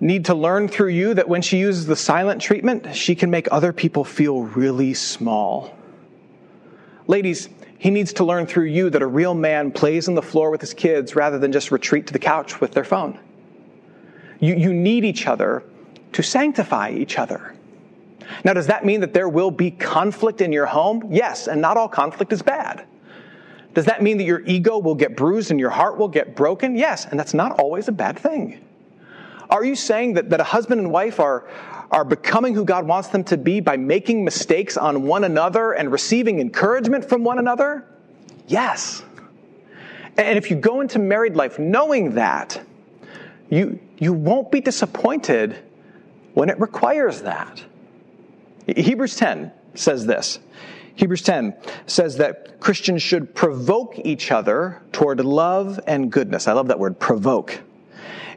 need 0.00 0.24
to 0.24 0.34
learn 0.34 0.68
through 0.68 0.88
you 0.88 1.14
that 1.14 1.28
when 1.28 1.42
she 1.42 1.58
uses 1.58 1.86
the 1.86 1.96
silent 1.96 2.40
treatment, 2.40 2.94
she 2.94 3.14
can 3.14 3.30
make 3.30 3.46
other 3.50 3.72
people 3.72 4.04
feel 4.04 4.42
really 4.42 4.94
small. 4.94 5.76
Ladies, 7.06 7.48
he 7.78 7.90
needs 7.90 8.12
to 8.14 8.24
learn 8.24 8.46
through 8.46 8.66
you 8.66 8.90
that 8.90 9.02
a 9.02 9.06
real 9.06 9.34
man 9.34 9.70
plays 9.70 10.08
on 10.08 10.14
the 10.14 10.22
floor 10.22 10.50
with 10.50 10.60
his 10.60 10.72
kids 10.72 11.14
rather 11.14 11.38
than 11.38 11.52
just 11.52 11.70
retreat 11.70 12.06
to 12.06 12.12
the 12.12 12.18
couch 12.18 12.60
with 12.60 12.72
their 12.72 12.84
phone. 12.84 13.18
You, 14.40 14.54
you 14.54 14.72
need 14.72 15.04
each 15.04 15.26
other 15.26 15.62
to 16.12 16.22
sanctify 16.22 16.90
each 16.90 17.18
other. 17.18 17.54
Now, 18.44 18.54
does 18.54 18.68
that 18.68 18.84
mean 18.84 19.00
that 19.00 19.12
there 19.12 19.28
will 19.28 19.50
be 19.50 19.70
conflict 19.70 20.40
in 20.40 20.52
your 20.52 20.66
home? 20.66 21.08
Yes, 21.10 21.48
and 21.48 21.60
not 21.60 21.76
all 21.76 21.88
conflict 21.88 22.32
is 22.32 22.42
bad. 22.42 22.86
Does 23.74 23.86
that 23.86 24.02
mean 24.02 24.18
that 24.18 24.24
your 24.24 24.40
ego 24.40 24.78
will 24.78 24.94
get 24.94 25.16
bruised 25.16 25.50
and 25.50 25.58
your 25.58 25.70
heart 25.70 25.96
will 25.96 26.08
get 26.08 26.36
broken? 26.36 26.76
Yes, 26.76 27.06
and 27.06 27.18
that's 27.18 27.34
not 27.34 27.58
always 27.58 27.88
a 27.88 27.92
bad 27.92 28.18
thing. 28.18 28.62
Are 29.48 29.64
you 29.64 29.74
saying 29.74 30.14
that, 30.14 30.30
that 30.30 30.40
a 30.40 30.44
husband 30.44 30.80
and 30.80 30.90
wife 30.90 31.20
are, 31.20 31.48
are 31.90 32.04
becoming 32.04 32.54
who 32.54 32.64
God 32.64 32.86
wants 32.86 33.08
them 33.08 33.24
to 33.24 33.36
be 33.36 33.60
by 33.60 33.76
making 33.76 34.24
mistakes 34.24 34.76
on 34.76 35.02
one 35.02 35.24
another 35.24 35.72
and 35.72 35.92
receiving 35.92 36.40
encouragement 36.40 37.08
from 37.08 37.24
one 37.24 37.38
another? 37.38 37.86
Yes. 38.46 39.02
And 40.16 40.36
if 40.38 40.50
you 40.50 40.56
go 40.56 40.80
into 40.80 40.98
married 40.98 41.36
life 41.36 41.58
knowing 41.58 42.14
that, 42.14 42.62
you, 43.50 43.78
you 43.98 44.12
won't 44.12 44.50
be 44.50 44.60
disappointed 44.60 45.56
when 46.34 46.48
it 46.48 46.58
requires 46.58 47.22
that. 47.22 47.62
Hebrews 48.66 49.16
10 49.16 49.52
says 49.74 50.06
this. 50.06 50.38
Hebrews 50.94 51.22
10 51.22 51.54
says 51.86 52.16
that 52.18 52.60
Christians 52.60 53.02
should 53.02 53.34
provoke 53.34 53.98
each 53.98 54.30
other 54.30 54.82
toward 54.92 55.20
love 55.20 55.80
and 55.86 56.12
goodness. 56.12 56.46
I 56.46 56.52
love 56.52 56.68
that 56.68 56.78
word, 56.78 56.98
provoke. 56.98 57.60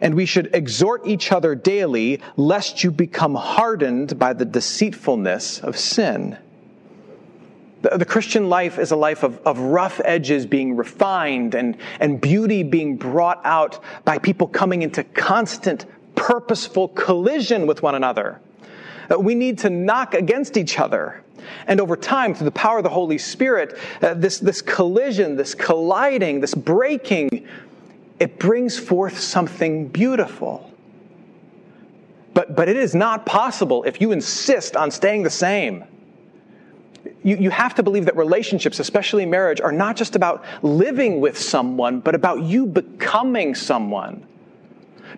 And 0.02 0.16
we 0.16 0.26
should 0.26 0.54
exhort 0.54 1.06
each 1.06 1.32
other 1.32 1.56
daily, 1.56 2.22
lest 2.36 2.84
you 2.84 2.92
become 2.92 3.36
hardened 3.36 4.20
by 4.20 4.34
the 4.34 4.46
deceitfulness 4.46 5.60
of 5.60 5.78
sin. 5.78 6.38
The, 7.82 7.98
the 7.98 8.06
Christian 8.06 8.50
life 8.50 8.80
is 8.80 8.92
a 8.92 8.96
life 8.96 9.24
of, 9.24 9.40
of 9.46 9.60
rough 9.60 10.02
edges 10.04 10.46
being 10.46 10.76
refined 10.76 11.56
and, 11.56 11.78
and 12.00 12.20
beauty 12.20 12.64
being 12.64 12.98
brought 12.98 13.42
out 13.46 13.80
by 14.04 14.18
people 14.18 14.48
coming 14.48 14.82
into 14.82 15.04
constant, 15.04 15.86
purposeful 16.16 16.90
collision 16.90 17.68
with 17.68 17.84
one 17.84 17.96
another. 17.96 18.42
Uh, 19.12 19.20
we 19.20 19.36
need 19.36 19.58
to 19.60 19.70
knock 19.70 20.14
against 20.14 20.58
each 20.58 20.80
other. 20.80 21.24
And 21.68 21.80
over 21.80 21.96
time, 21.96 22.34
through 22.34 22.46
the 22.46 22.52
power 22.52 22.78
of 22.78 22.84
the 22.84 22.90
Holy 22.90 23.18
Spirit, 23.18 23.78
uh, 24.02 24.14
this, 24.16 24.40
this 24.40 24.62
collision, 24.62 25.36
this 25.36 25.54
colliding, 25.54 26.40
this 26.42 26.54
breaking, 26.54 27.48
it 28.20 28.40
brings 28.40 28.78
forth 28.78 29.20
something 29.20 29.88
beautiful. 29.88 30.72
But, 32.34 32.56
but 32.56 32.68
it 32.68 32.78
is 32.78 32.94
not 32.94 33.26
possible 33.26 33.84
if 33.84 34.02
you 34.02 34.12
insist 34.12 34.76
on 34.76 34.92
staying 34.92 35.24
the 35.24 35.30
same. 35.30 35.86
You, 37.24 37.38
you 37.38 37.50
have 37.50 37.76
to 37.76 37.84
believe 37.84 38.06
that 38.06 38.18
relationships, 38.18 38.80
especially 38.80 39.26
marriage, 39.26 39.62
are 39.62 39.72
not 39.72 39.96
just 39.96 40.16
about 40.16 40.44
living 40.62 41.22
with 41.22 41.40
someone, 41.40 42.00
but 42.00 42.16
about 42.16 42.44
you 42.44 42.66
becoming 42.66 43.56
someone. 43.56 44.26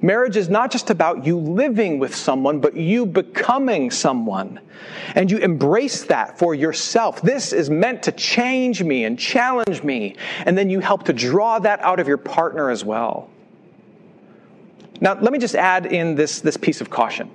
Marriage 0.02 0.38
is 0.38 0.50
not 0.50 0.72
just 0.72 0.90
about 0.90 1.26
you 1.26 1.38
living 1.38 2.00
with 2.00 2.16
someone, 2.16 2.60
but 2.60 2.76
you 2.76 3.06
becoming 3.06 3.92
someone. 3.92 4.60
And 5.16 5.32
you 5.32 5.38
embrace 5.38 6.04
that 6.06 6.38
for 6.38 6.54
yourself. 6.54 7.22
This 7.22 7.54
is 7.54 7.70
meant 7.70 8.04
to 8.04 8.12
change 8.12 8.84
me 8.84 9.06
and 9.06 9.18
challenge 9.18 9.84
me. 9.84 10.16
And 10.46 10.58
then 10.58 10.70
you 10.70 10.80
help 10.80 11.04
to 11.04 11.14
draw 11.14 11.60
that 11.60 11.80
out 11.82 12.00
of 12.00 12.08
your 12.08 12.18
partner 12.18 12.70
as 12.70 12.84
well. 12.84 13.30
Now, 15.00 15.14
let 15.20 15.32
me 15.32 15.40
just 15.40 15.56
add 15.56 15.86
in 15.86 16.16
this, 16.16 16.42
this 16.42 16.58
piece 16.58 16.82
of 16.82 16.90
caution 16.90 17.30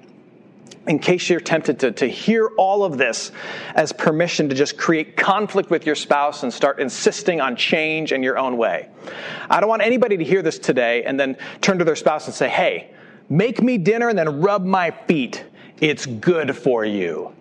in 0.87 0.99
case 0.99 1.29
you're 1.31 1.41
tempted 1.41 1.81
to, 1.81 1.93
to 1.93 2.07
hear 2.07 2.49
all 2.57 2.85
of 2.85 2.99
this 2.99 3.33
as 3.75 3.93
permission 3.93 4.49
to 4.49 4.55
just 4.55 4.77
create 4.77 5.17
conflict 5.17 5.71
with 5.71 5.87
your 5.87 5.95
spouse 5.95 6.43
and 6.43 6.53
start 6.53 6.81
insisting 6.81 7.41
on 7.41 7.57
change 7.57 8.13
in 8.13 8.23
your 8.23 8.39
own 8.39 8.57
way. 8.57 8.89
I 9.49 9.61
don't 9.61 9.69
want 9.69 9.83
anybody 9.83 10.17
to 10.17 10.25
hear 10.25 10.43
this 10.43 10.59
today 10.59 11.05
and 11.05 11.19
then 11.19 11.37
turn 11.61 11.79
to 11.79 11.85
their 11.85 11.97
spouse 11.97 12.27
and 12.27 12.35
say, 12.35 12.49
hey, 12.49 12.91
make 13.29 13.63
me 13.63 13.79
dinner 13.79 14.09
and 14.09 14.19
then 14.19 14.41
rub 14.41 14.65
my 14.65 14.91
feet. 14.91 15.45
It's 15.81 16.07
good 16.07 16.57
for 16.57 16.85
you. 16.85 17.33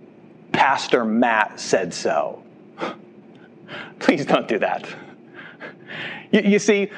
Pastor 0.52 1.06
Matt 1.06 1.60
said 1.60 1.94
so. 1.94 2.44
Please 4.00 4.26
don't 4.26 4.48
do 4.48 4.60
that. 4.60 4.88
You, 6.32 6.41
you 6.41 6.60
see, 6.60 6.91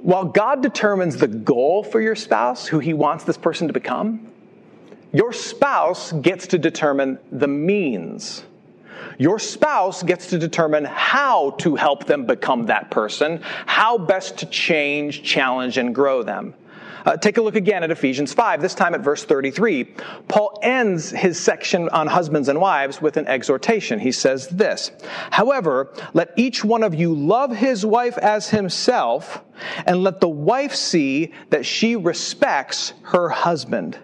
while 0.00 0.24
God 0.24 0.62
determines 0.62 1.16
the 1.16 1.28
goal 1.28 1.82
for 1.82 2.00
your 2.00 2.16
spouse, 2.16 2.66
who 2.66 2.78
he 2.78 2.94
wants 2.94 3.24
this 3.24 3.36
person 3.36 3.66
to 3.68 3.72
become, 3.72 4.30
your 5.12 5.32
spouse 5.32 6.12
gets 6.12 6.48
to 6.48 6.58
determine 6.58 7.18
the 7.32 7.48
means. 7.48 8.44
Your 9.18 9.38
spouse 9.38 10.02
gets 10.02 10.28
to 10.28 10.38
determine 10.38 10.84
how 10.84 11.50
to 11.58 11.74
help 11.74 12.06
them 12.06 12.26
become 12.26 12.66
that 12.66 12.90
person, 12.90 13.40
how 13.66 13.98
best 13.98 14.38
to 14.38 14.46
change, 14.46 15.22
challenge, 15.22 15.78
and 15.78 15.94
grow 15.94 16.22
them. 16.22 16.54
Uh, 17.04 17.16
take 17.16 17.38
a 17.38 17.42
look 17.42 17.56
again 17.56 17.82
at 17.82 17.90
Ephesians 17.90 18.34
5, 18.34 18.60
this 18.60 18.74
time 18.74 18.94
at 18.94 19.00
verse 19.00 19.24
33. 19.24 19.84
Paul 20.28 20.58
ends 20.62 21.10
his 21.10 21.40
section 21.40 21.88
on 21.88 22.06
husbands 22.06 22.48
and 22.48 22.60
wives 22.60 23.00
with 23.00 23.16
an 23.16 23.26
exhortation. 23.26 23.98
He 23.98 24.12
says 24.12 24.48
this 24.48 24.90
However, 25.30 25.92
let 26.12 26.32
each 26.36 26.64
one 26.64 26.82
of 26.82 26.94
you 26.94 27.14
love 27.14 27.56
his 27.56 27.86
wife 27.86 28.18
as 28.18 28.50
himself, 28.50 29.42
and 29.86 30.02
let 30.02 30.20
the 30.20 30.28
wife 30.28 30.74
see 30.74 31.32
that 31.50 31.64
she 31.64 31.96
respects 31.96 32.92
her 33.02 33.28
husband. 33.30 33.98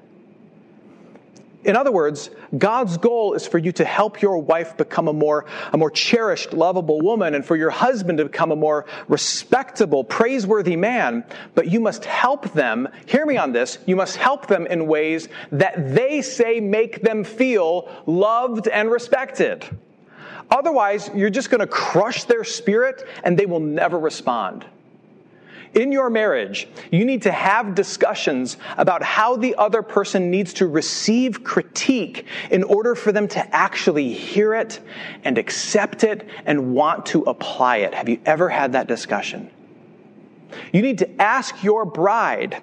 In 1.65 1.77
other 1.77 1.91
words, 1.91 2.29
God's 2.57 2.99
goal 2.99 3.33
is 3.33 3.47
for 3.47 3.57
you 3.57 3.73
to 3.73 3.85
help 3.85 4.21
your 4.21 4.37
wife 4.37 4.77
become 4.77 5.09
a 5.09 5.13
more, 5.13 5.47
a 5.73 5.79
more 5.79 5.91
cherished, 5.91 6.53
lovable 6.53 7.01
woman 7.01 7.35
and 7.35 7.45
for 7.45 7.57
your 7.57 7.71
husband 7.71 8.19
to 8.19 8.25
become 8.25 8.53
a 8.53 8.57
more 8.57 8.85
respectable, 9.09 10.05
praiseworthy 10.05 10.77
man. 10.77 11.25
But 11.55 11.69
you 11.69 11.81
must 11.81 12.05
help 12.05 12.53
them, 12.53 12.89
hear 13.07 13.25
me 13.25 13.39
on 13.39 13.53
this, 13.53 13.79
you 13.87 13.97
must 13.97 14.17
help 14.17 14.47
them 14.47 14.67
in 14.67 14.87
ways 14.87 15.29
that 15.53 15.95
they 15.95 16.21
say 16.21 16.61
make 16.61 17.01
them 17.01 17.25
feel 17.25 17.89
loved 18.05 18.69
and 18.69 18.91
respected. 18.91 19.65
Otherwise, 20.51 21.11
you're 21.15 21.31
just 21.31 21.51
going 21.51 21.61
to 21.61 21.67
crush 21.67 22.25
their 22.25 22.45
spirit 22.45 23.09
and 23.25 23.39
they 23.39 23.47
will 23.47 23.61
never 23.61 23.99
respond 23.99 24.67
in 25.75 25.93
your 25.93 26.11
marriage, 26.11 26.69
you 26.91 27.05
need 27.05 27.23
to 27.23 27.33
have 27.33 27.75
discussions 27.75 28.57
about 28.77 29.03
how 29.03 29.37
the 29.37 29.55
other 29.57 29.83
person 29.83 30.31
needs 30.31 30.55
to 30.55 30.67
receive 30.67 31.45
critique 31.45 32.27
in 32.51 32.63
order 32.63 32.95
for 32.95 33.13
them 33.13 33.29
to 33.29 33.55
actually 33.55 34.13
hear 34.13 34.55
it 34.55 34.81
and 35.25 35.39
accept 35.39 36.05
it 36.05 36.29
and 36.47 36.75
want 36.75 37.07
to 37.07 37.23
apply 37.23 37.79
it. 37.79 37.95
Have 37.95 38.09
you 38.09 38.21
ever 38.25 38.49
had 38.49 38.73
that 38.73 38.87
discussion? 38.87 39.51
You 40.73 40.83
need 40.83 40.99
to 40.99 41.23
ask 41.23 41.63
your 41.63 41.85
bride 41.85 42.63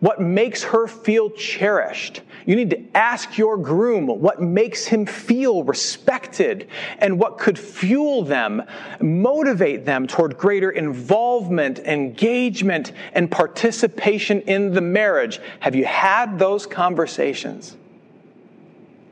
what 0.00 0.20
makes 0.20 0.62
her 0.62 0.86
feel 0.86 1.30
cherished. 1.30 2.22
You 2.46 2.54
need 2.54 2.70
to 2.70 2.82
ask 2.94 3.36
your 3.36 3.56
groom 3.56 4.06
what 4.06 4.40
makes 4.40 4.86
him 4.86 5.04
feel 5.04 5.64
respected 5.64 6.68
and 6.98 7.18
what 7.18 7.38
could 7.38 7.58
fuel 7.58 8.22
them, 8.22 8.62
motivate 9.00 9.84
them 9.84 10.06
toward 10.06 10.38
greater 10.38 10.70
involvement, 10.70 11.80
engagement, 11.80 12.92
and 13.12 13.28
participation 13.28 14.42
in 14.42 14.72
the 14.72 14.80
marriage. 14.80 15.40
Have 15.58 15.74
you 15.74 15.84
had 15.84 16.38
those 16.38 16.66
conversations? 16.66 17.76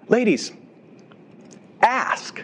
Ladies, 0.08 0.52
ask 1.82 2.40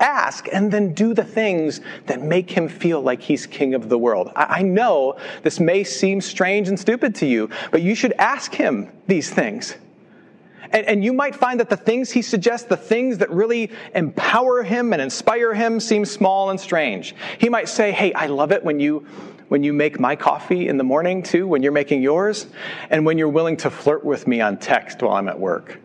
ask 0.00 0.48
and 0.52 0.70
then 0.70 0.92
do 0.92 1.14
the 1.14 1.24
things 1.24 1.80
that 2.06 2.22
make 2.22 2.50
him 2.50 2.68
feel 2.68 3.00
like 3.00 3.20
he's 3.20 3.46
king 3.46 3.74
of 3.74 3.88
the 3.88 3.98
world. 3.98 4.30
I, 4.34 4.62
know 4.62 5.16
this 5.42 5.60
may 5.60 5.84
seem 5.84 6.20
strange 6.20 6.68
and 6.68 6.78
stupid 6.78 7.14
to 7.16 7.26
you, 7.26 7.50
but 7.70 7.82
you 7.82 7.94
should 7.94 8.12
ask 8.12 8.54
him 8.54 8.90
these 9.06 9.30
things. 9.30 9.76
And, 10.70 10.86
and 10.86 11.04
you 11.04 11.12
might 11.12 11.36
find 11.36 11.60
that 11.60 11.70
the 11.70 11.76
things 11.76 12.10
he 12.10 12.22
suggests, 12.22 12.66
the 12.66 12.76
things 12.76 13.18
that 13.18 13.30
really 13.30 13.70
empower 13.94 14.62
him 14.62 14.92
and 14.92 15.00
inspire 15.00 15.54
him, 15.54 15.78
seem 15.78 16.04
small 16.04 16.50
and 16.50 16.58
strange. 16.58 17.14
He 17.38 17.48
might 17.48 17.68
say, 17.68 17.92
Hey, 17.92 18.12
I 18.12 18.26
love 18.26 18.50
it 18.52 18.64
when 18.64 18.80
you 18.80 19.06
when 19.48 19.62
you 19.62 19.72
make 19.72 20.00
my 20.00 20.16
coffee 20.16 20.68
in 20.68 20.78
the 20.78 20.84
morning 20.84 21.22
too, 21.22 21.46
when 21.46 21.62
you're 21.62 21.70
making 21.70 22.02
yours, 22.02 22.46
and 22.90 23.04
when 23.04 23.18
you're 23.18 23.28
willing 23.28 23.58
to 23.58 23.70
flirt 23.70 24.02
with 24.02 24.26
me 24.26 24.40
on 24.40 24.56
text 24.56 25.02
while 25.02 25.14
I'm 25.14 25.28
at 25.28 25.38
work. 25.38 25.78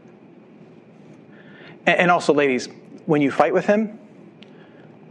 And 1.86 2.10
also, 2.10 2.34
ladies, 2.34 2.70
when 3.10 3.22
you 3.24 3.32
fight 3.32 3.54
with 3.54 3.66
him, 3.66 3.98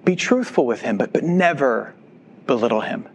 be 0.05 0.15
truthful 0.15 0.65
with 0.65 0.81
him, 0.83 0.97
but, 0.97 1.13
but 1.13 1.25
never 1.25 1.93
belittle 2.47 2.81
him. 2.81 3.09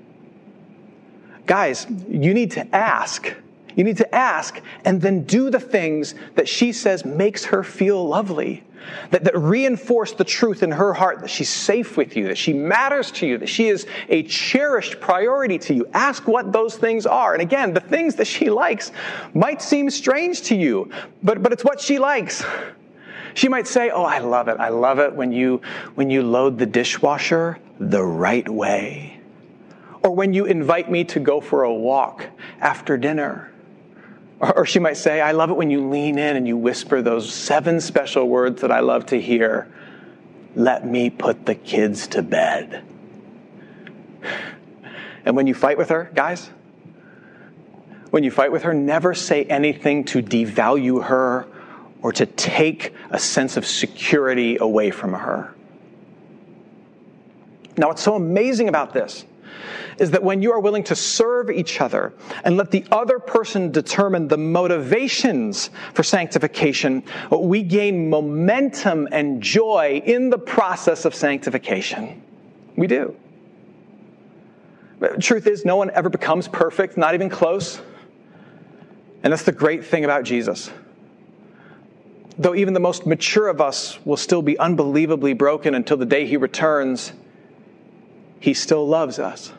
Guys, 1.46 1.88
you 2.10 2.34
need 2.34 2.52
to 2.52 2.76
ask 2.76 3.34
You 3.76 3.84
need 3.84 3.98
to 3.98 4.16
ask 4.16 4.62
and 4.86 5.02
then 5.02 5.24
do 5.24 5.50
the 5.50 5.60
things 5.60 6.16
that 6.36 6.48
she 6.48 6.72
says 6.72 7.06
makes 7.06 7.46
her 7.46 7.64
feel 7.64 8.08
lovely, 8.08 8.64
that, 9.12 9.24
that 9.24 9.38
reinforce 9.38 10.12
the 10.12 10.24
truth 10.24 10.62
in 10.62 10.72
her 10.72 10.94
heart 10.94 11.22
that 11.22 11.30
she's 11.30 11.50
safe 11.50 11.96
with 11.96 12.16
you, 12.18 12.28
that 12.28 12.38
she 12.38 12.54
matters 12.54 13.12
to 13.12 13.26
you, 13.26 13.38
that 13.38 13.50
she 13.50 13.70
is 13.70 13.88
a 14.10 14.24
cherished 14.24 15.00
priority 15.00 15.58
to 15.58 15.74
you. 15.74 15.88
Ask 15.94 16.28
what 16.28 16.52
those 16.52 16.76
things 16.76 17.06
are. 17.06 17.34
And 17.34 17.42
again, 17.42 17.74
the 17.74 17.80
things 17.80 18.16
that 18.16 18.28
she 18.28 18.50
likes 18.50 18.92
might 19.34 19.62
seem 19.62 19.90
strange 19.90 20.42
to 20.44 20.56
you, 20.56 20.92
but, 21.24 21.42
but 21.42 21.54
it's 21.54 21.64
what 21.64 21.80
she 21.80 21.98
likes. 21.98 22.44
She 23.34 23.50
might 23.50 23.68
say, 23.68 23.90
Oh, 23.90 24.04
I 24.04 24.20
love 24.20 24.48
it. 24.48 24.58
I 24.60 24.70
love 24.70 25.00
it 25.00 25.14
when 25.14 25.32
you, 25.32 25.62
when 25.96 26.10
you 26.10 26.24
load 26.24 26.58
the 26.58 26.66
dishwasher 26.66 27.60
the 27.80 28.04
right 28.04 28.48
way. 28.48 29.20
Or 30.04 30.16
when 30.16 30.34
you 30.34 30.46
invite 30.46 30.92
me 30.92 31.04
to 31.06 31.20
go 31.20 31.42
for 31.42 31.64
a 31.64 31.74
walk 31.74 32.28
after 32.60 32.98
dinner 32.98 33.54
or 34.56 34.66
she 34.66 34.80
might 34.80 34.98
say, 34.98 35.22
I 35.22 35.32
love 35.32 35.50
it 35.52 35.54
when 35.56 35.70
you 35.70 35.88
lean 35.88 36.18
in 36.18 36.36
and 36.36 36.48
you 36.48 36.58
whisper 36.58 37.02
those 37.02 37.34
seven 37.34 37.80
special 37.80 38.28
words 38.28 38.62
that 38.62 38.72
I 38.72 38.82
love 38.82 39.06
to 39.08 39.22
hear. 39.22 39.72
Let 40.56 40.86
me 40.86 41.10
put 41.10 41.46
the 41.46 41.56
kids 41.56 42.08
to 42.08 42.22
bed. 42.22 42.84
And 45.26 45.38
when 45.38 45.48
you 45.48 45.54
fight 45.54 45.78
with 45.78 45.88
her, 45.88 46.12
guys, 46.14 46.50
when 48.10 48.26
you 48.26 48.30
fight 48.30 48.52
with 48.52 48.64
her, 48.64 48.74
never 48.74 49.14
say 49.14 49.46
anything 49.46 50.04
to 50.04 50.22
devalue 50.22 51.02
her 51.06 51.48
or 52.04 52.12
to 52.12 52.26
take 52.28 52.94
a 53.10 53.18
sense 53.18 53.58
of 53.58 53.66
security 53.66 54.58
away 54.60 54.92
from 54.92 55.14
her. 55.14 55.56
Now, 57.78 57.88
what's 57.88 58.04
so 58.04 58.16
amazing 58.16 58.70
about 58.70 58.94
this 58.94 59.26
is 59.98 60.12
that 60.12 60.22
when 60.22 60.42
you 60.42 60.52
are 60.52 60.60
willing 60.60 60.84
to 60.84 60.96
serve 60.96 61.50
each 61.50 61.80
other 61.80 62.14
and 62.44 62.58
let 62.58 62.72
the 62.72 62.84
other 62.92 63.20
person 63.20 63.72
determine 63.72 64.28
the 64.28 64.38
motivations 64.38 65.70
for 65.94 66.04
sanctification, 66.04 67.04
we 67.32 67.64
gain 67.64 68.10
momentum 68.10 69.08
and 69.12 69.42
joy 69.42 70.02
in 70.06 70.30
the 70.30 70.38
process 70.38 71.06
of 71.06 71.16
sanctification. 71.16 72.22
We 72.76 72.88
do. 72.88 73.16
truth 75.20 75.48
is, 75.48 75.64
no 75.64 75.78
one 75.78 75.90
ever 75.92 76.10
becomes 76.10 76.48
perfect, 76.48 76.98
not 76.98 77.14
even 77.14 77.30
close. 77.30 77.80
And 79.24 79.32
that's 79.32 79.44
the 79.44 79.52
great 79.52 79.86
thing 79.86 80.04
about 80.04 80.24
Jesus. 80.24 80.70
Though 82.38 82.56
even 82.56 82.74
the 82.74 82.80
most 82.80 83.06
mature 83.06 83.48
of 83.48 83.62
us 83.62 84.00
will 84.06 84.18
still 84.18 84.42
be 84.42 84.58
unbelievably 84.58 85.34
broken 85.34 85.76
until 85.76 85.98
the 85.98 86.06
day 86.06 86.26
he 86.26 86.38
returns, 86.38 87.14
he 88.40 88.54
still 88.54 88.88
loves 88.88 89.20
us. 89.20 89.52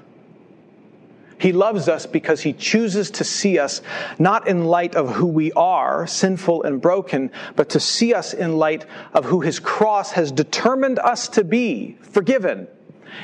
He 1.39 1.53
loves 1.53 1.89
us 1.89 2.07
because 2.07 2.41
he 2.41 2.53
chooses 2.53 3.11
to 3.13 3.25
see 3.25 3.59
us 3.59 3.83
not 4.19 4.49
in 4.49 4.65
light 4.65 4.95
of 4.95 5.15
who 5.15 5.27
we 5.27 5.53
are, 5.53 6.07
sinful 6.07 6.63
and 6.63 6.81
broken, 6.81 7.31
but 7.55 7.71
to 7.71 7.81
see 7.81 8.15
us 8.15 8.33
in 8.33 8.57
light 8.57 8.87
of 9.13 9.27
who 9.27 9.41
his 9.41 9.61
cross 9.61 10.13
has 10.13 10.33
determined 10.33 10.99
us 10.99 11.29
to 11.29 11.45
be, 11.45 11.99
forgiven, 12.01 12.67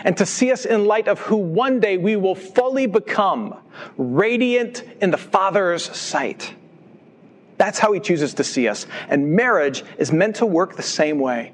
and 0.05 0.17
to 0.17 0.27
see 0.27 0.53
us 0.53 0.65
in 0.65 0.87
light 0.87 1.09
of 1.09 1.19
who 1.21 1.37
one 1.37 1.81
day 1.81 1.97
we 1.97 2.17
will 2.17 2.35
fully 2.35 2.87
become, 2.87 3.55
radiant 3.97 4.85
in 5.01 5.11
the 5.11 5.19
Father's 5.19 5.85
sight. 5.97 6.55
That's 7.61 7.79
how 7.79 7.93
he 7.93 8.01
chooses 8.01 8.33
to 8.35 8.43
see 8.43 8.69
us. 8.69 8.87
And 9.11 9.33
marriage 9.33 9.85
is 9.99 10.11
meant 10.11 10.37
to 10.37 10.47
work 10.47 10.77
the 10.77 10.83
same 10.83 11.19
way. 11.19 11.53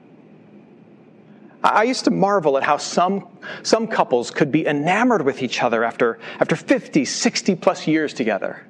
I 1.65 1.83
used 1.83 2.05
to 2.05 2.13
marvel 2.13 2.57
at 2.57 2.63
how 2.63 2.77
some, 2.77 3.27
some 3.65 3.89
couples 3.89 4.31
could 4.31 4.53
be 4.53 4.69
enamored 4.69 5.23
with 5.23 5.43
each 5.43 5.65
other 5.65 5.83
after, 5.83 6.21
after 6.39 6.55
50, 6.55 7.05
60 7.05 7.57
plus 7.57 7.89
years 7.89 8.15
together. 8.15 8.65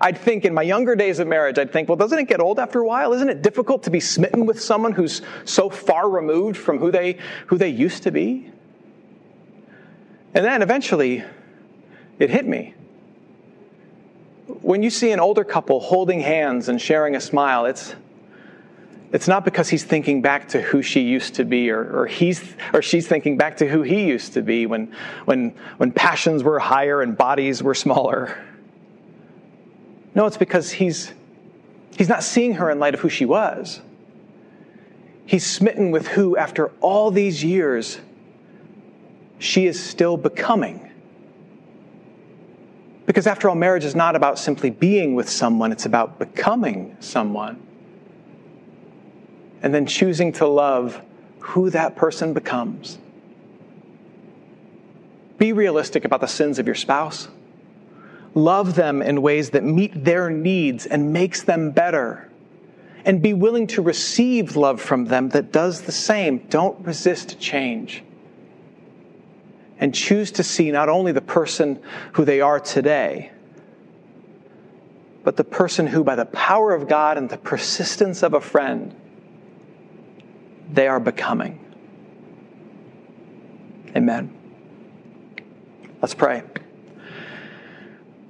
I'd 0.00 0.16
think 0.16 0.44
in 0.44 0.54
my 0.54 0.62
younger 0.62 0.94
days 0.94 1.18
of 1.18 1.26
marriage, 1.26 1.58
I'd 1.58 1.72
think, 1.72 1.88
well, 1.88 1.96
doesn't 1.96 2.16
it 2.20 2.28
get 2.28 2.38
old 2.38 2.60
after 2.60 2.78
a 2.78 2.86
while? 2.86 3.12
Isn't 3.12 3.28
it 3.28 3.42
difficult 3.42 3.82
to 3.82 3.90
be 3.90 3.98
smitten 3.98 4.46
with 4.46 4.62
someone 4.62 4.92
who's 4.92 5.20
so 5.44 5.68
far 5.68 6.08
removed 6.08 6.56
from 6.56 6.78
who 6.78 6.92
they, 6.92 7.18
who 7.48 7.58
they 7.58 7.70
used 7.70 8.04
to 8.04 8.12
be? 8.12 8.52
And 10.32 10.44
then 10.44 10.62
eventually, 10.62 11.24
it 12.20 12.30
hit 12.30 12.46
me. 12.46 12.76
When 14.62 14.82
you 14.82 14.90
see 14.90 15.10
an 15.10 15.18
older 15.18 15.42
couple 15.42 15.80
holding 15.80 16.20
hands 16.20 16.68
and 16.68 16.80
sharing 16.80 17.16
a 17.16 17.20
smile, 17.20 17.66
it's, 17.66 17.96
it's 19.12 19.26
not 19.26 19.44
because 19.44 19.68
he's 19.68 19.82
thinking 19.82 20.22
back 20.22 20.48
to 20.50 20.62
who 20.62 20.82
she 20.82 21.00
used 21.00 21.34
to 21.34 21.44
be 21.44 21.70
or, 21.70 22.02
or, 22.02 22.06
he's, 22.06 22.54
or 22.72 22.80
she's 22.80 23.08
thinking 23.08 23.36
back 23.36 23.56
to 23.56 23.68
who 23.68 23.82
he 23.82 24.06
used 24.06 24.34
to 24.34 24.42
be 24.42 24.66
when, 24.66 24.94
when, 25.24 25.54
when 25.78 25.90
passions 25.90 26.44
were 26.44 26.60
higher 26.60 27.02
and 27.02 27.18
bodies 27.18 27.60
were 27.60 27.74
smaller. 27.74 28.40
No, 30.14 30.26
it's 30.26 30.36
because 30.36 30.70
he's, 30.70 31.12
he's 31.96 32.08
not 32.08 32.22
seeing 32.22 32.54
her 32.54 32.70
in 32.70 32.78
light 32.78 32.94
of 32.94 33.00
who 33.00 33.08
she 33.08 33.24
was. 33.24 33.80
He's 35.26 35.44
smitten 35.44 35.90
with 35.90 36.06
who, 36.06 36.36
after 36.36 36.68
all 36.80 37.10
these 37.10 37.42
years, 37.42 37.98
she 39.40 39.66
is 39.66 39.82
still 39.82 40.16
becoming. 40.16 40.91
Because 43.12 43.26
after 43.26 43.50
all, 43.50 43.54
marriage 43.54 43.84
is 43.84 43.94
not 43.94 44.16
about 44.16 44.38
simply 44.38 44.70
being 44.70 45.14
with 45.14 45.28
someone, 45.28 45.70
it's 45.70 45.84
about 45.84 46.18
becoming 46.18 46.96
someone 47.00 47.60
and 49.60 49.74
then 49.74 49.84
choosing 49.84 50.32
to 50.32 50.46
love 50.46 50.98
who 51.40 51.68
that 51.68 51.94
person 51.94 52.32
becomes. 52.32 52.96
Be 55.36 55.52
realistic 55.52 56.06
about 56.06 56.22
the 56.22 56.26
sins 56.26 56.58
of 56.58 56.64
your 56.64 56.74
spouse. 56.74 57.28
Love 58.34 58.76
them 58.76 59.02
in 59.02 59.20
ways 59.20 59.50
that 59.50 59.62
meet 59.62 60.04
their 60.06 60.30
needs 60.30 60.86
and 60.86 61.12
makes 61.12 61.42
them 61.42 61.70
better. 61.70 62.30
And 63.04 63.20
be 63.20 63.34
willing 63.34 63.66
to 63.66 63.82
receive 63.82 64.56
love 64.56 64.80
from 64.80 65.04
them 65.04 65.28
that 65.28 65.52
does 65.52 65.82
the 65.82 65.92
same. 65.92 66.38
Don't 66.48 66.82
resist 66.86 67.38
change. 67.38 68.04
And 69.82 69.92
choose 69.92 70.30
to 70.32 70.44
see 70.44 70.70
not 70.70 70.88
only 70.88 71.10
the 71.10 71.20
person 71.20 71.82
who 72.12 72.24
they 72.24 72.40
are 72.40 72.60
today, 72.60 73.32
but 75.24 75.36
the 75.36 75.42
person 75.42 75.88
who, 75.88 76.04
by 76.04 76.14
the 76.14 76.24
power 76.24 76.72
of 76.72 76.86
God 76.86 77.18
and 77.18 77.28
the 77.28 77.36
persistence 77.36 78.22
of 78.22 78.32
a 78.32 78.40
friend, 78.40 78.94
they 80.72 80.86
are 80.86 81.00
becoming. 81.00 81.58
Amen. 83.96 84.32
Let's 86.00 86.14
pray. 86.14 86.44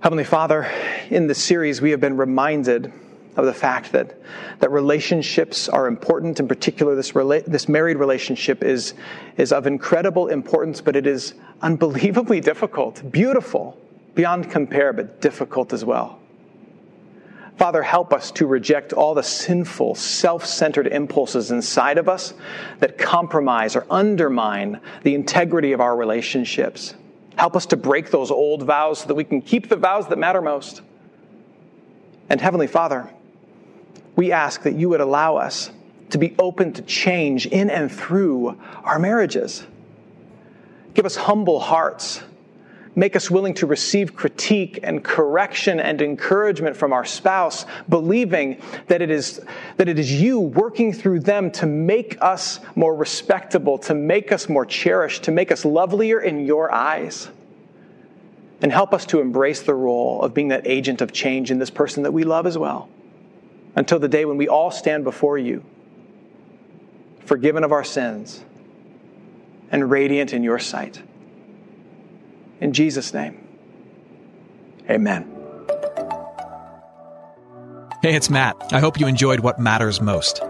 Heavenly 0.01 0.25
Father, 0.25 0.73
in 1.11 1.27
this 1.27 1.45
series, 1.45 1.83
we 1.83 1.91
have 1.91 2.01
been 2.01 2.17
reminded 2.17 2.91
of 3.37 3.47
the 3.47 3.55
fact 3.55 3.93
that, 3.93 4.15
that 4.61 4.71
relationships 4.71 5.69
are 5.69 5.87
important. 5.87 6.39
In 6.39 6.49
particular, 6.49 6.95
this, 6.95 7.13
rela- 7.13 7.45
this 7.45 7.69
married 7.69 7.97
relationship 7.97 8.63
is, 8.63 8.95
is 9.37 9.53
of 9.53 9.67
incredible 9.67 10.29
importance, 10.29 10.81
but 10.81 10.97
it 10.97 11.07
is 11.07 11.35
unbelievably 11.63 12.41
difficult, 12.53 13.11
beautiful, 13.11 13.79
beyond 14.15 14.51
compare, 14.51 14.93
but 14.93 15.21
difficult 15.21 15.73
as 15.73 15.85
well. 15.85 16.19
Father, 17.57 17.83
help 17.83 18.13
us 18.13 18.31
to 18.33 18.47
reject 18.47 18.93
all 18.93 19.15
the 19.15 19.23
sinful, 19.23 19.95
self 19.95 20.45
centered 20.45 20.87
impulses 20.87 21.51
inside 21.51 21.99
of 21.99 22.09
us 22.09 22.35
that 22.81 22.99
compromise 22.99 23.77
or 23.77 23.87
undermine 23.91 24.81
the 25.03 25.15
integrity 25.15 25.73
of 25.73 25.81
our 25.81 25.97
relationships. 25.97 26.95
Help 27.37 27.57
us 27.57 27.67
to 27.67 27.77
break 27.77 28.11
those 28.11 28.31
old 28.31 28.63
vows 28.63 29.01
so 29.01 29.07
that 29.07 29.15
we 29.15 29.25
can 29.25 29.41
keep 29.41 29.69
the 29.69 29.77
vows 29.77 30.09
that 30.09 30.19
matter 30.19 30.43
most. 30.43 30.83
And 32.29 32.41
Heavenly 32.41 32.67
Father, 32.67 33.11
we 34.17 34.33
ask 34.33 34.63
that 34.63 34.75
you 34.75 34.89
would 34.91 35.01
allow 35.01 35.37
us 35.37 35.71
to 36.11 36.19
be 36.19 36.35
open 36.39 36.73
to 36.75 36.83
change 36.83 37.47
in 37.47 37.71
and 37.71 37.91
through 37.91 38.61
our 38.85 38.99
marriages. 38.99 39.67
Give 40.95 41.07
us 41.07 41.17
humble 41.17 41.59
hearts 41.59 42.23
Make 42.95 43.17
us 43.17 43.31
willing 43.31 43.55
to 43.55 43.67
receive 43.67 44.15
critique 44.15 44.81
and 44.83 45.03
correction 45.03 45.81
and 45.81 46.03
encouragement 46.03 46.77
from 46.77 46.93
our 46.93 47.07
spouse, 47.07 47.65
believing 47.89 48.61
that 48.89 49.01
it 49.01 49.11
is, 49.11 49.41
that 49.79 49.89
it 49.89 49.99
is 49.99 50.13
you 50.13 50.39
working 50.39 50.93
through 50.93 51.21
them 51.21 51.51
to 51.53 51.67
make 51.67 52.19
us 52.21 52.61
more 52.77 52.95
respectable, 52.95 53.79
to 53.79 53.95
make 53.95 54.31
us 54.31 54.47
more 54.47 54.67
cherished, 54.67 55.23
to 55.25 55.31
make 55.31 55.51
us 55.51 55.65
lovelier 55.65 56.21
in 56.21 56.45
your 56.45 56.71
eyes. 56.71 57.31
And 58.61 58.71
help 58.71 58.93
us 58.93 59.07
to 59.07 59.21
embrace 59.21 59.63
the 59.63 59.75
role 59.75 60.21
of 60.23 60.35
being 60.35 60.49
that 60.49 60.67
agent 60.67 61.01
of 61.01 61.13
change 61.13 61.51
in 61.51 61.59
this 61.59 61.71
person 61.71 62.03
that 62.03 62.13
we 62.13 62.25
love 62.25 62.47
as 62.47 62.59
well. 62.59 62.91
Until 63.75 63.99
the 63.99 64.09
day 64.09 64.25
when 64.25 64.37
we 64.37 64.49
all 64.49 64.71
stand 64.71 65.05
before 65.05 65.39
you, 65.39 65.65
forgiven 67.25 67.65
of 67.65 67.73
our 67.73 67.85
sins 67.85 68.45
and 69.71 69.91
radiant 69.91 70.33
in 70.33 70.43
your 70.43 70.59
sight. 70.59 71.03
In 72.61 72.73
Jesus' 72.73 73.15
name, 73.15 73.47
amen. 74.89 75.29
Hey, 78.03 78.15
it's 78.15 78.29
Matt. 78.29 78.57
I 78.73 78.81
hope 78.81 78.99
you 78.99 79.07
enjoyed 79.07 79.41
what 79.41 79.59
matters 79.59 80.01
most. 80.01 80.43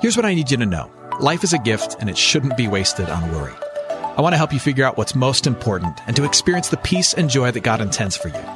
Here's 0.00 0.16
what 0.16 0.26
I 0.26 0.34
need 0.34 0.50
you 0.50 0.56
to 0.58 0.66
know 0.66 0.90
life 1.20 1.44
is 1.44 1.52
a 1.52 1.58
gift, 1.58 1.96
and 2.00 2.10
it 2.10 2.18
shouldn't 2.18 2.56
be 2.56 2.68
wasted 2.68 3.08
on 3.08 3.32
worry. 3.32 3.54
I 4.16 4.20
want 4.22 4.32
to 4.32 4.38
help 4.38 4.52
you 4.52 4.58
figure 4.58 4.84
out 4.84 4.96
what's 4.96 5.14
most 5.14 5.46
important 5.46 6.00
and 6.06 6.16
to 6.16 6.24
experience 6.24 6.68
the 6.68 6.78
peace 6.78 7.14
and 7.14 7.30
joy 7.30 7.50
that 7.50 7.60
God 7.60 7.80
intends 7.80 8.16
for 8.16 8.28
you. 8.28 8.55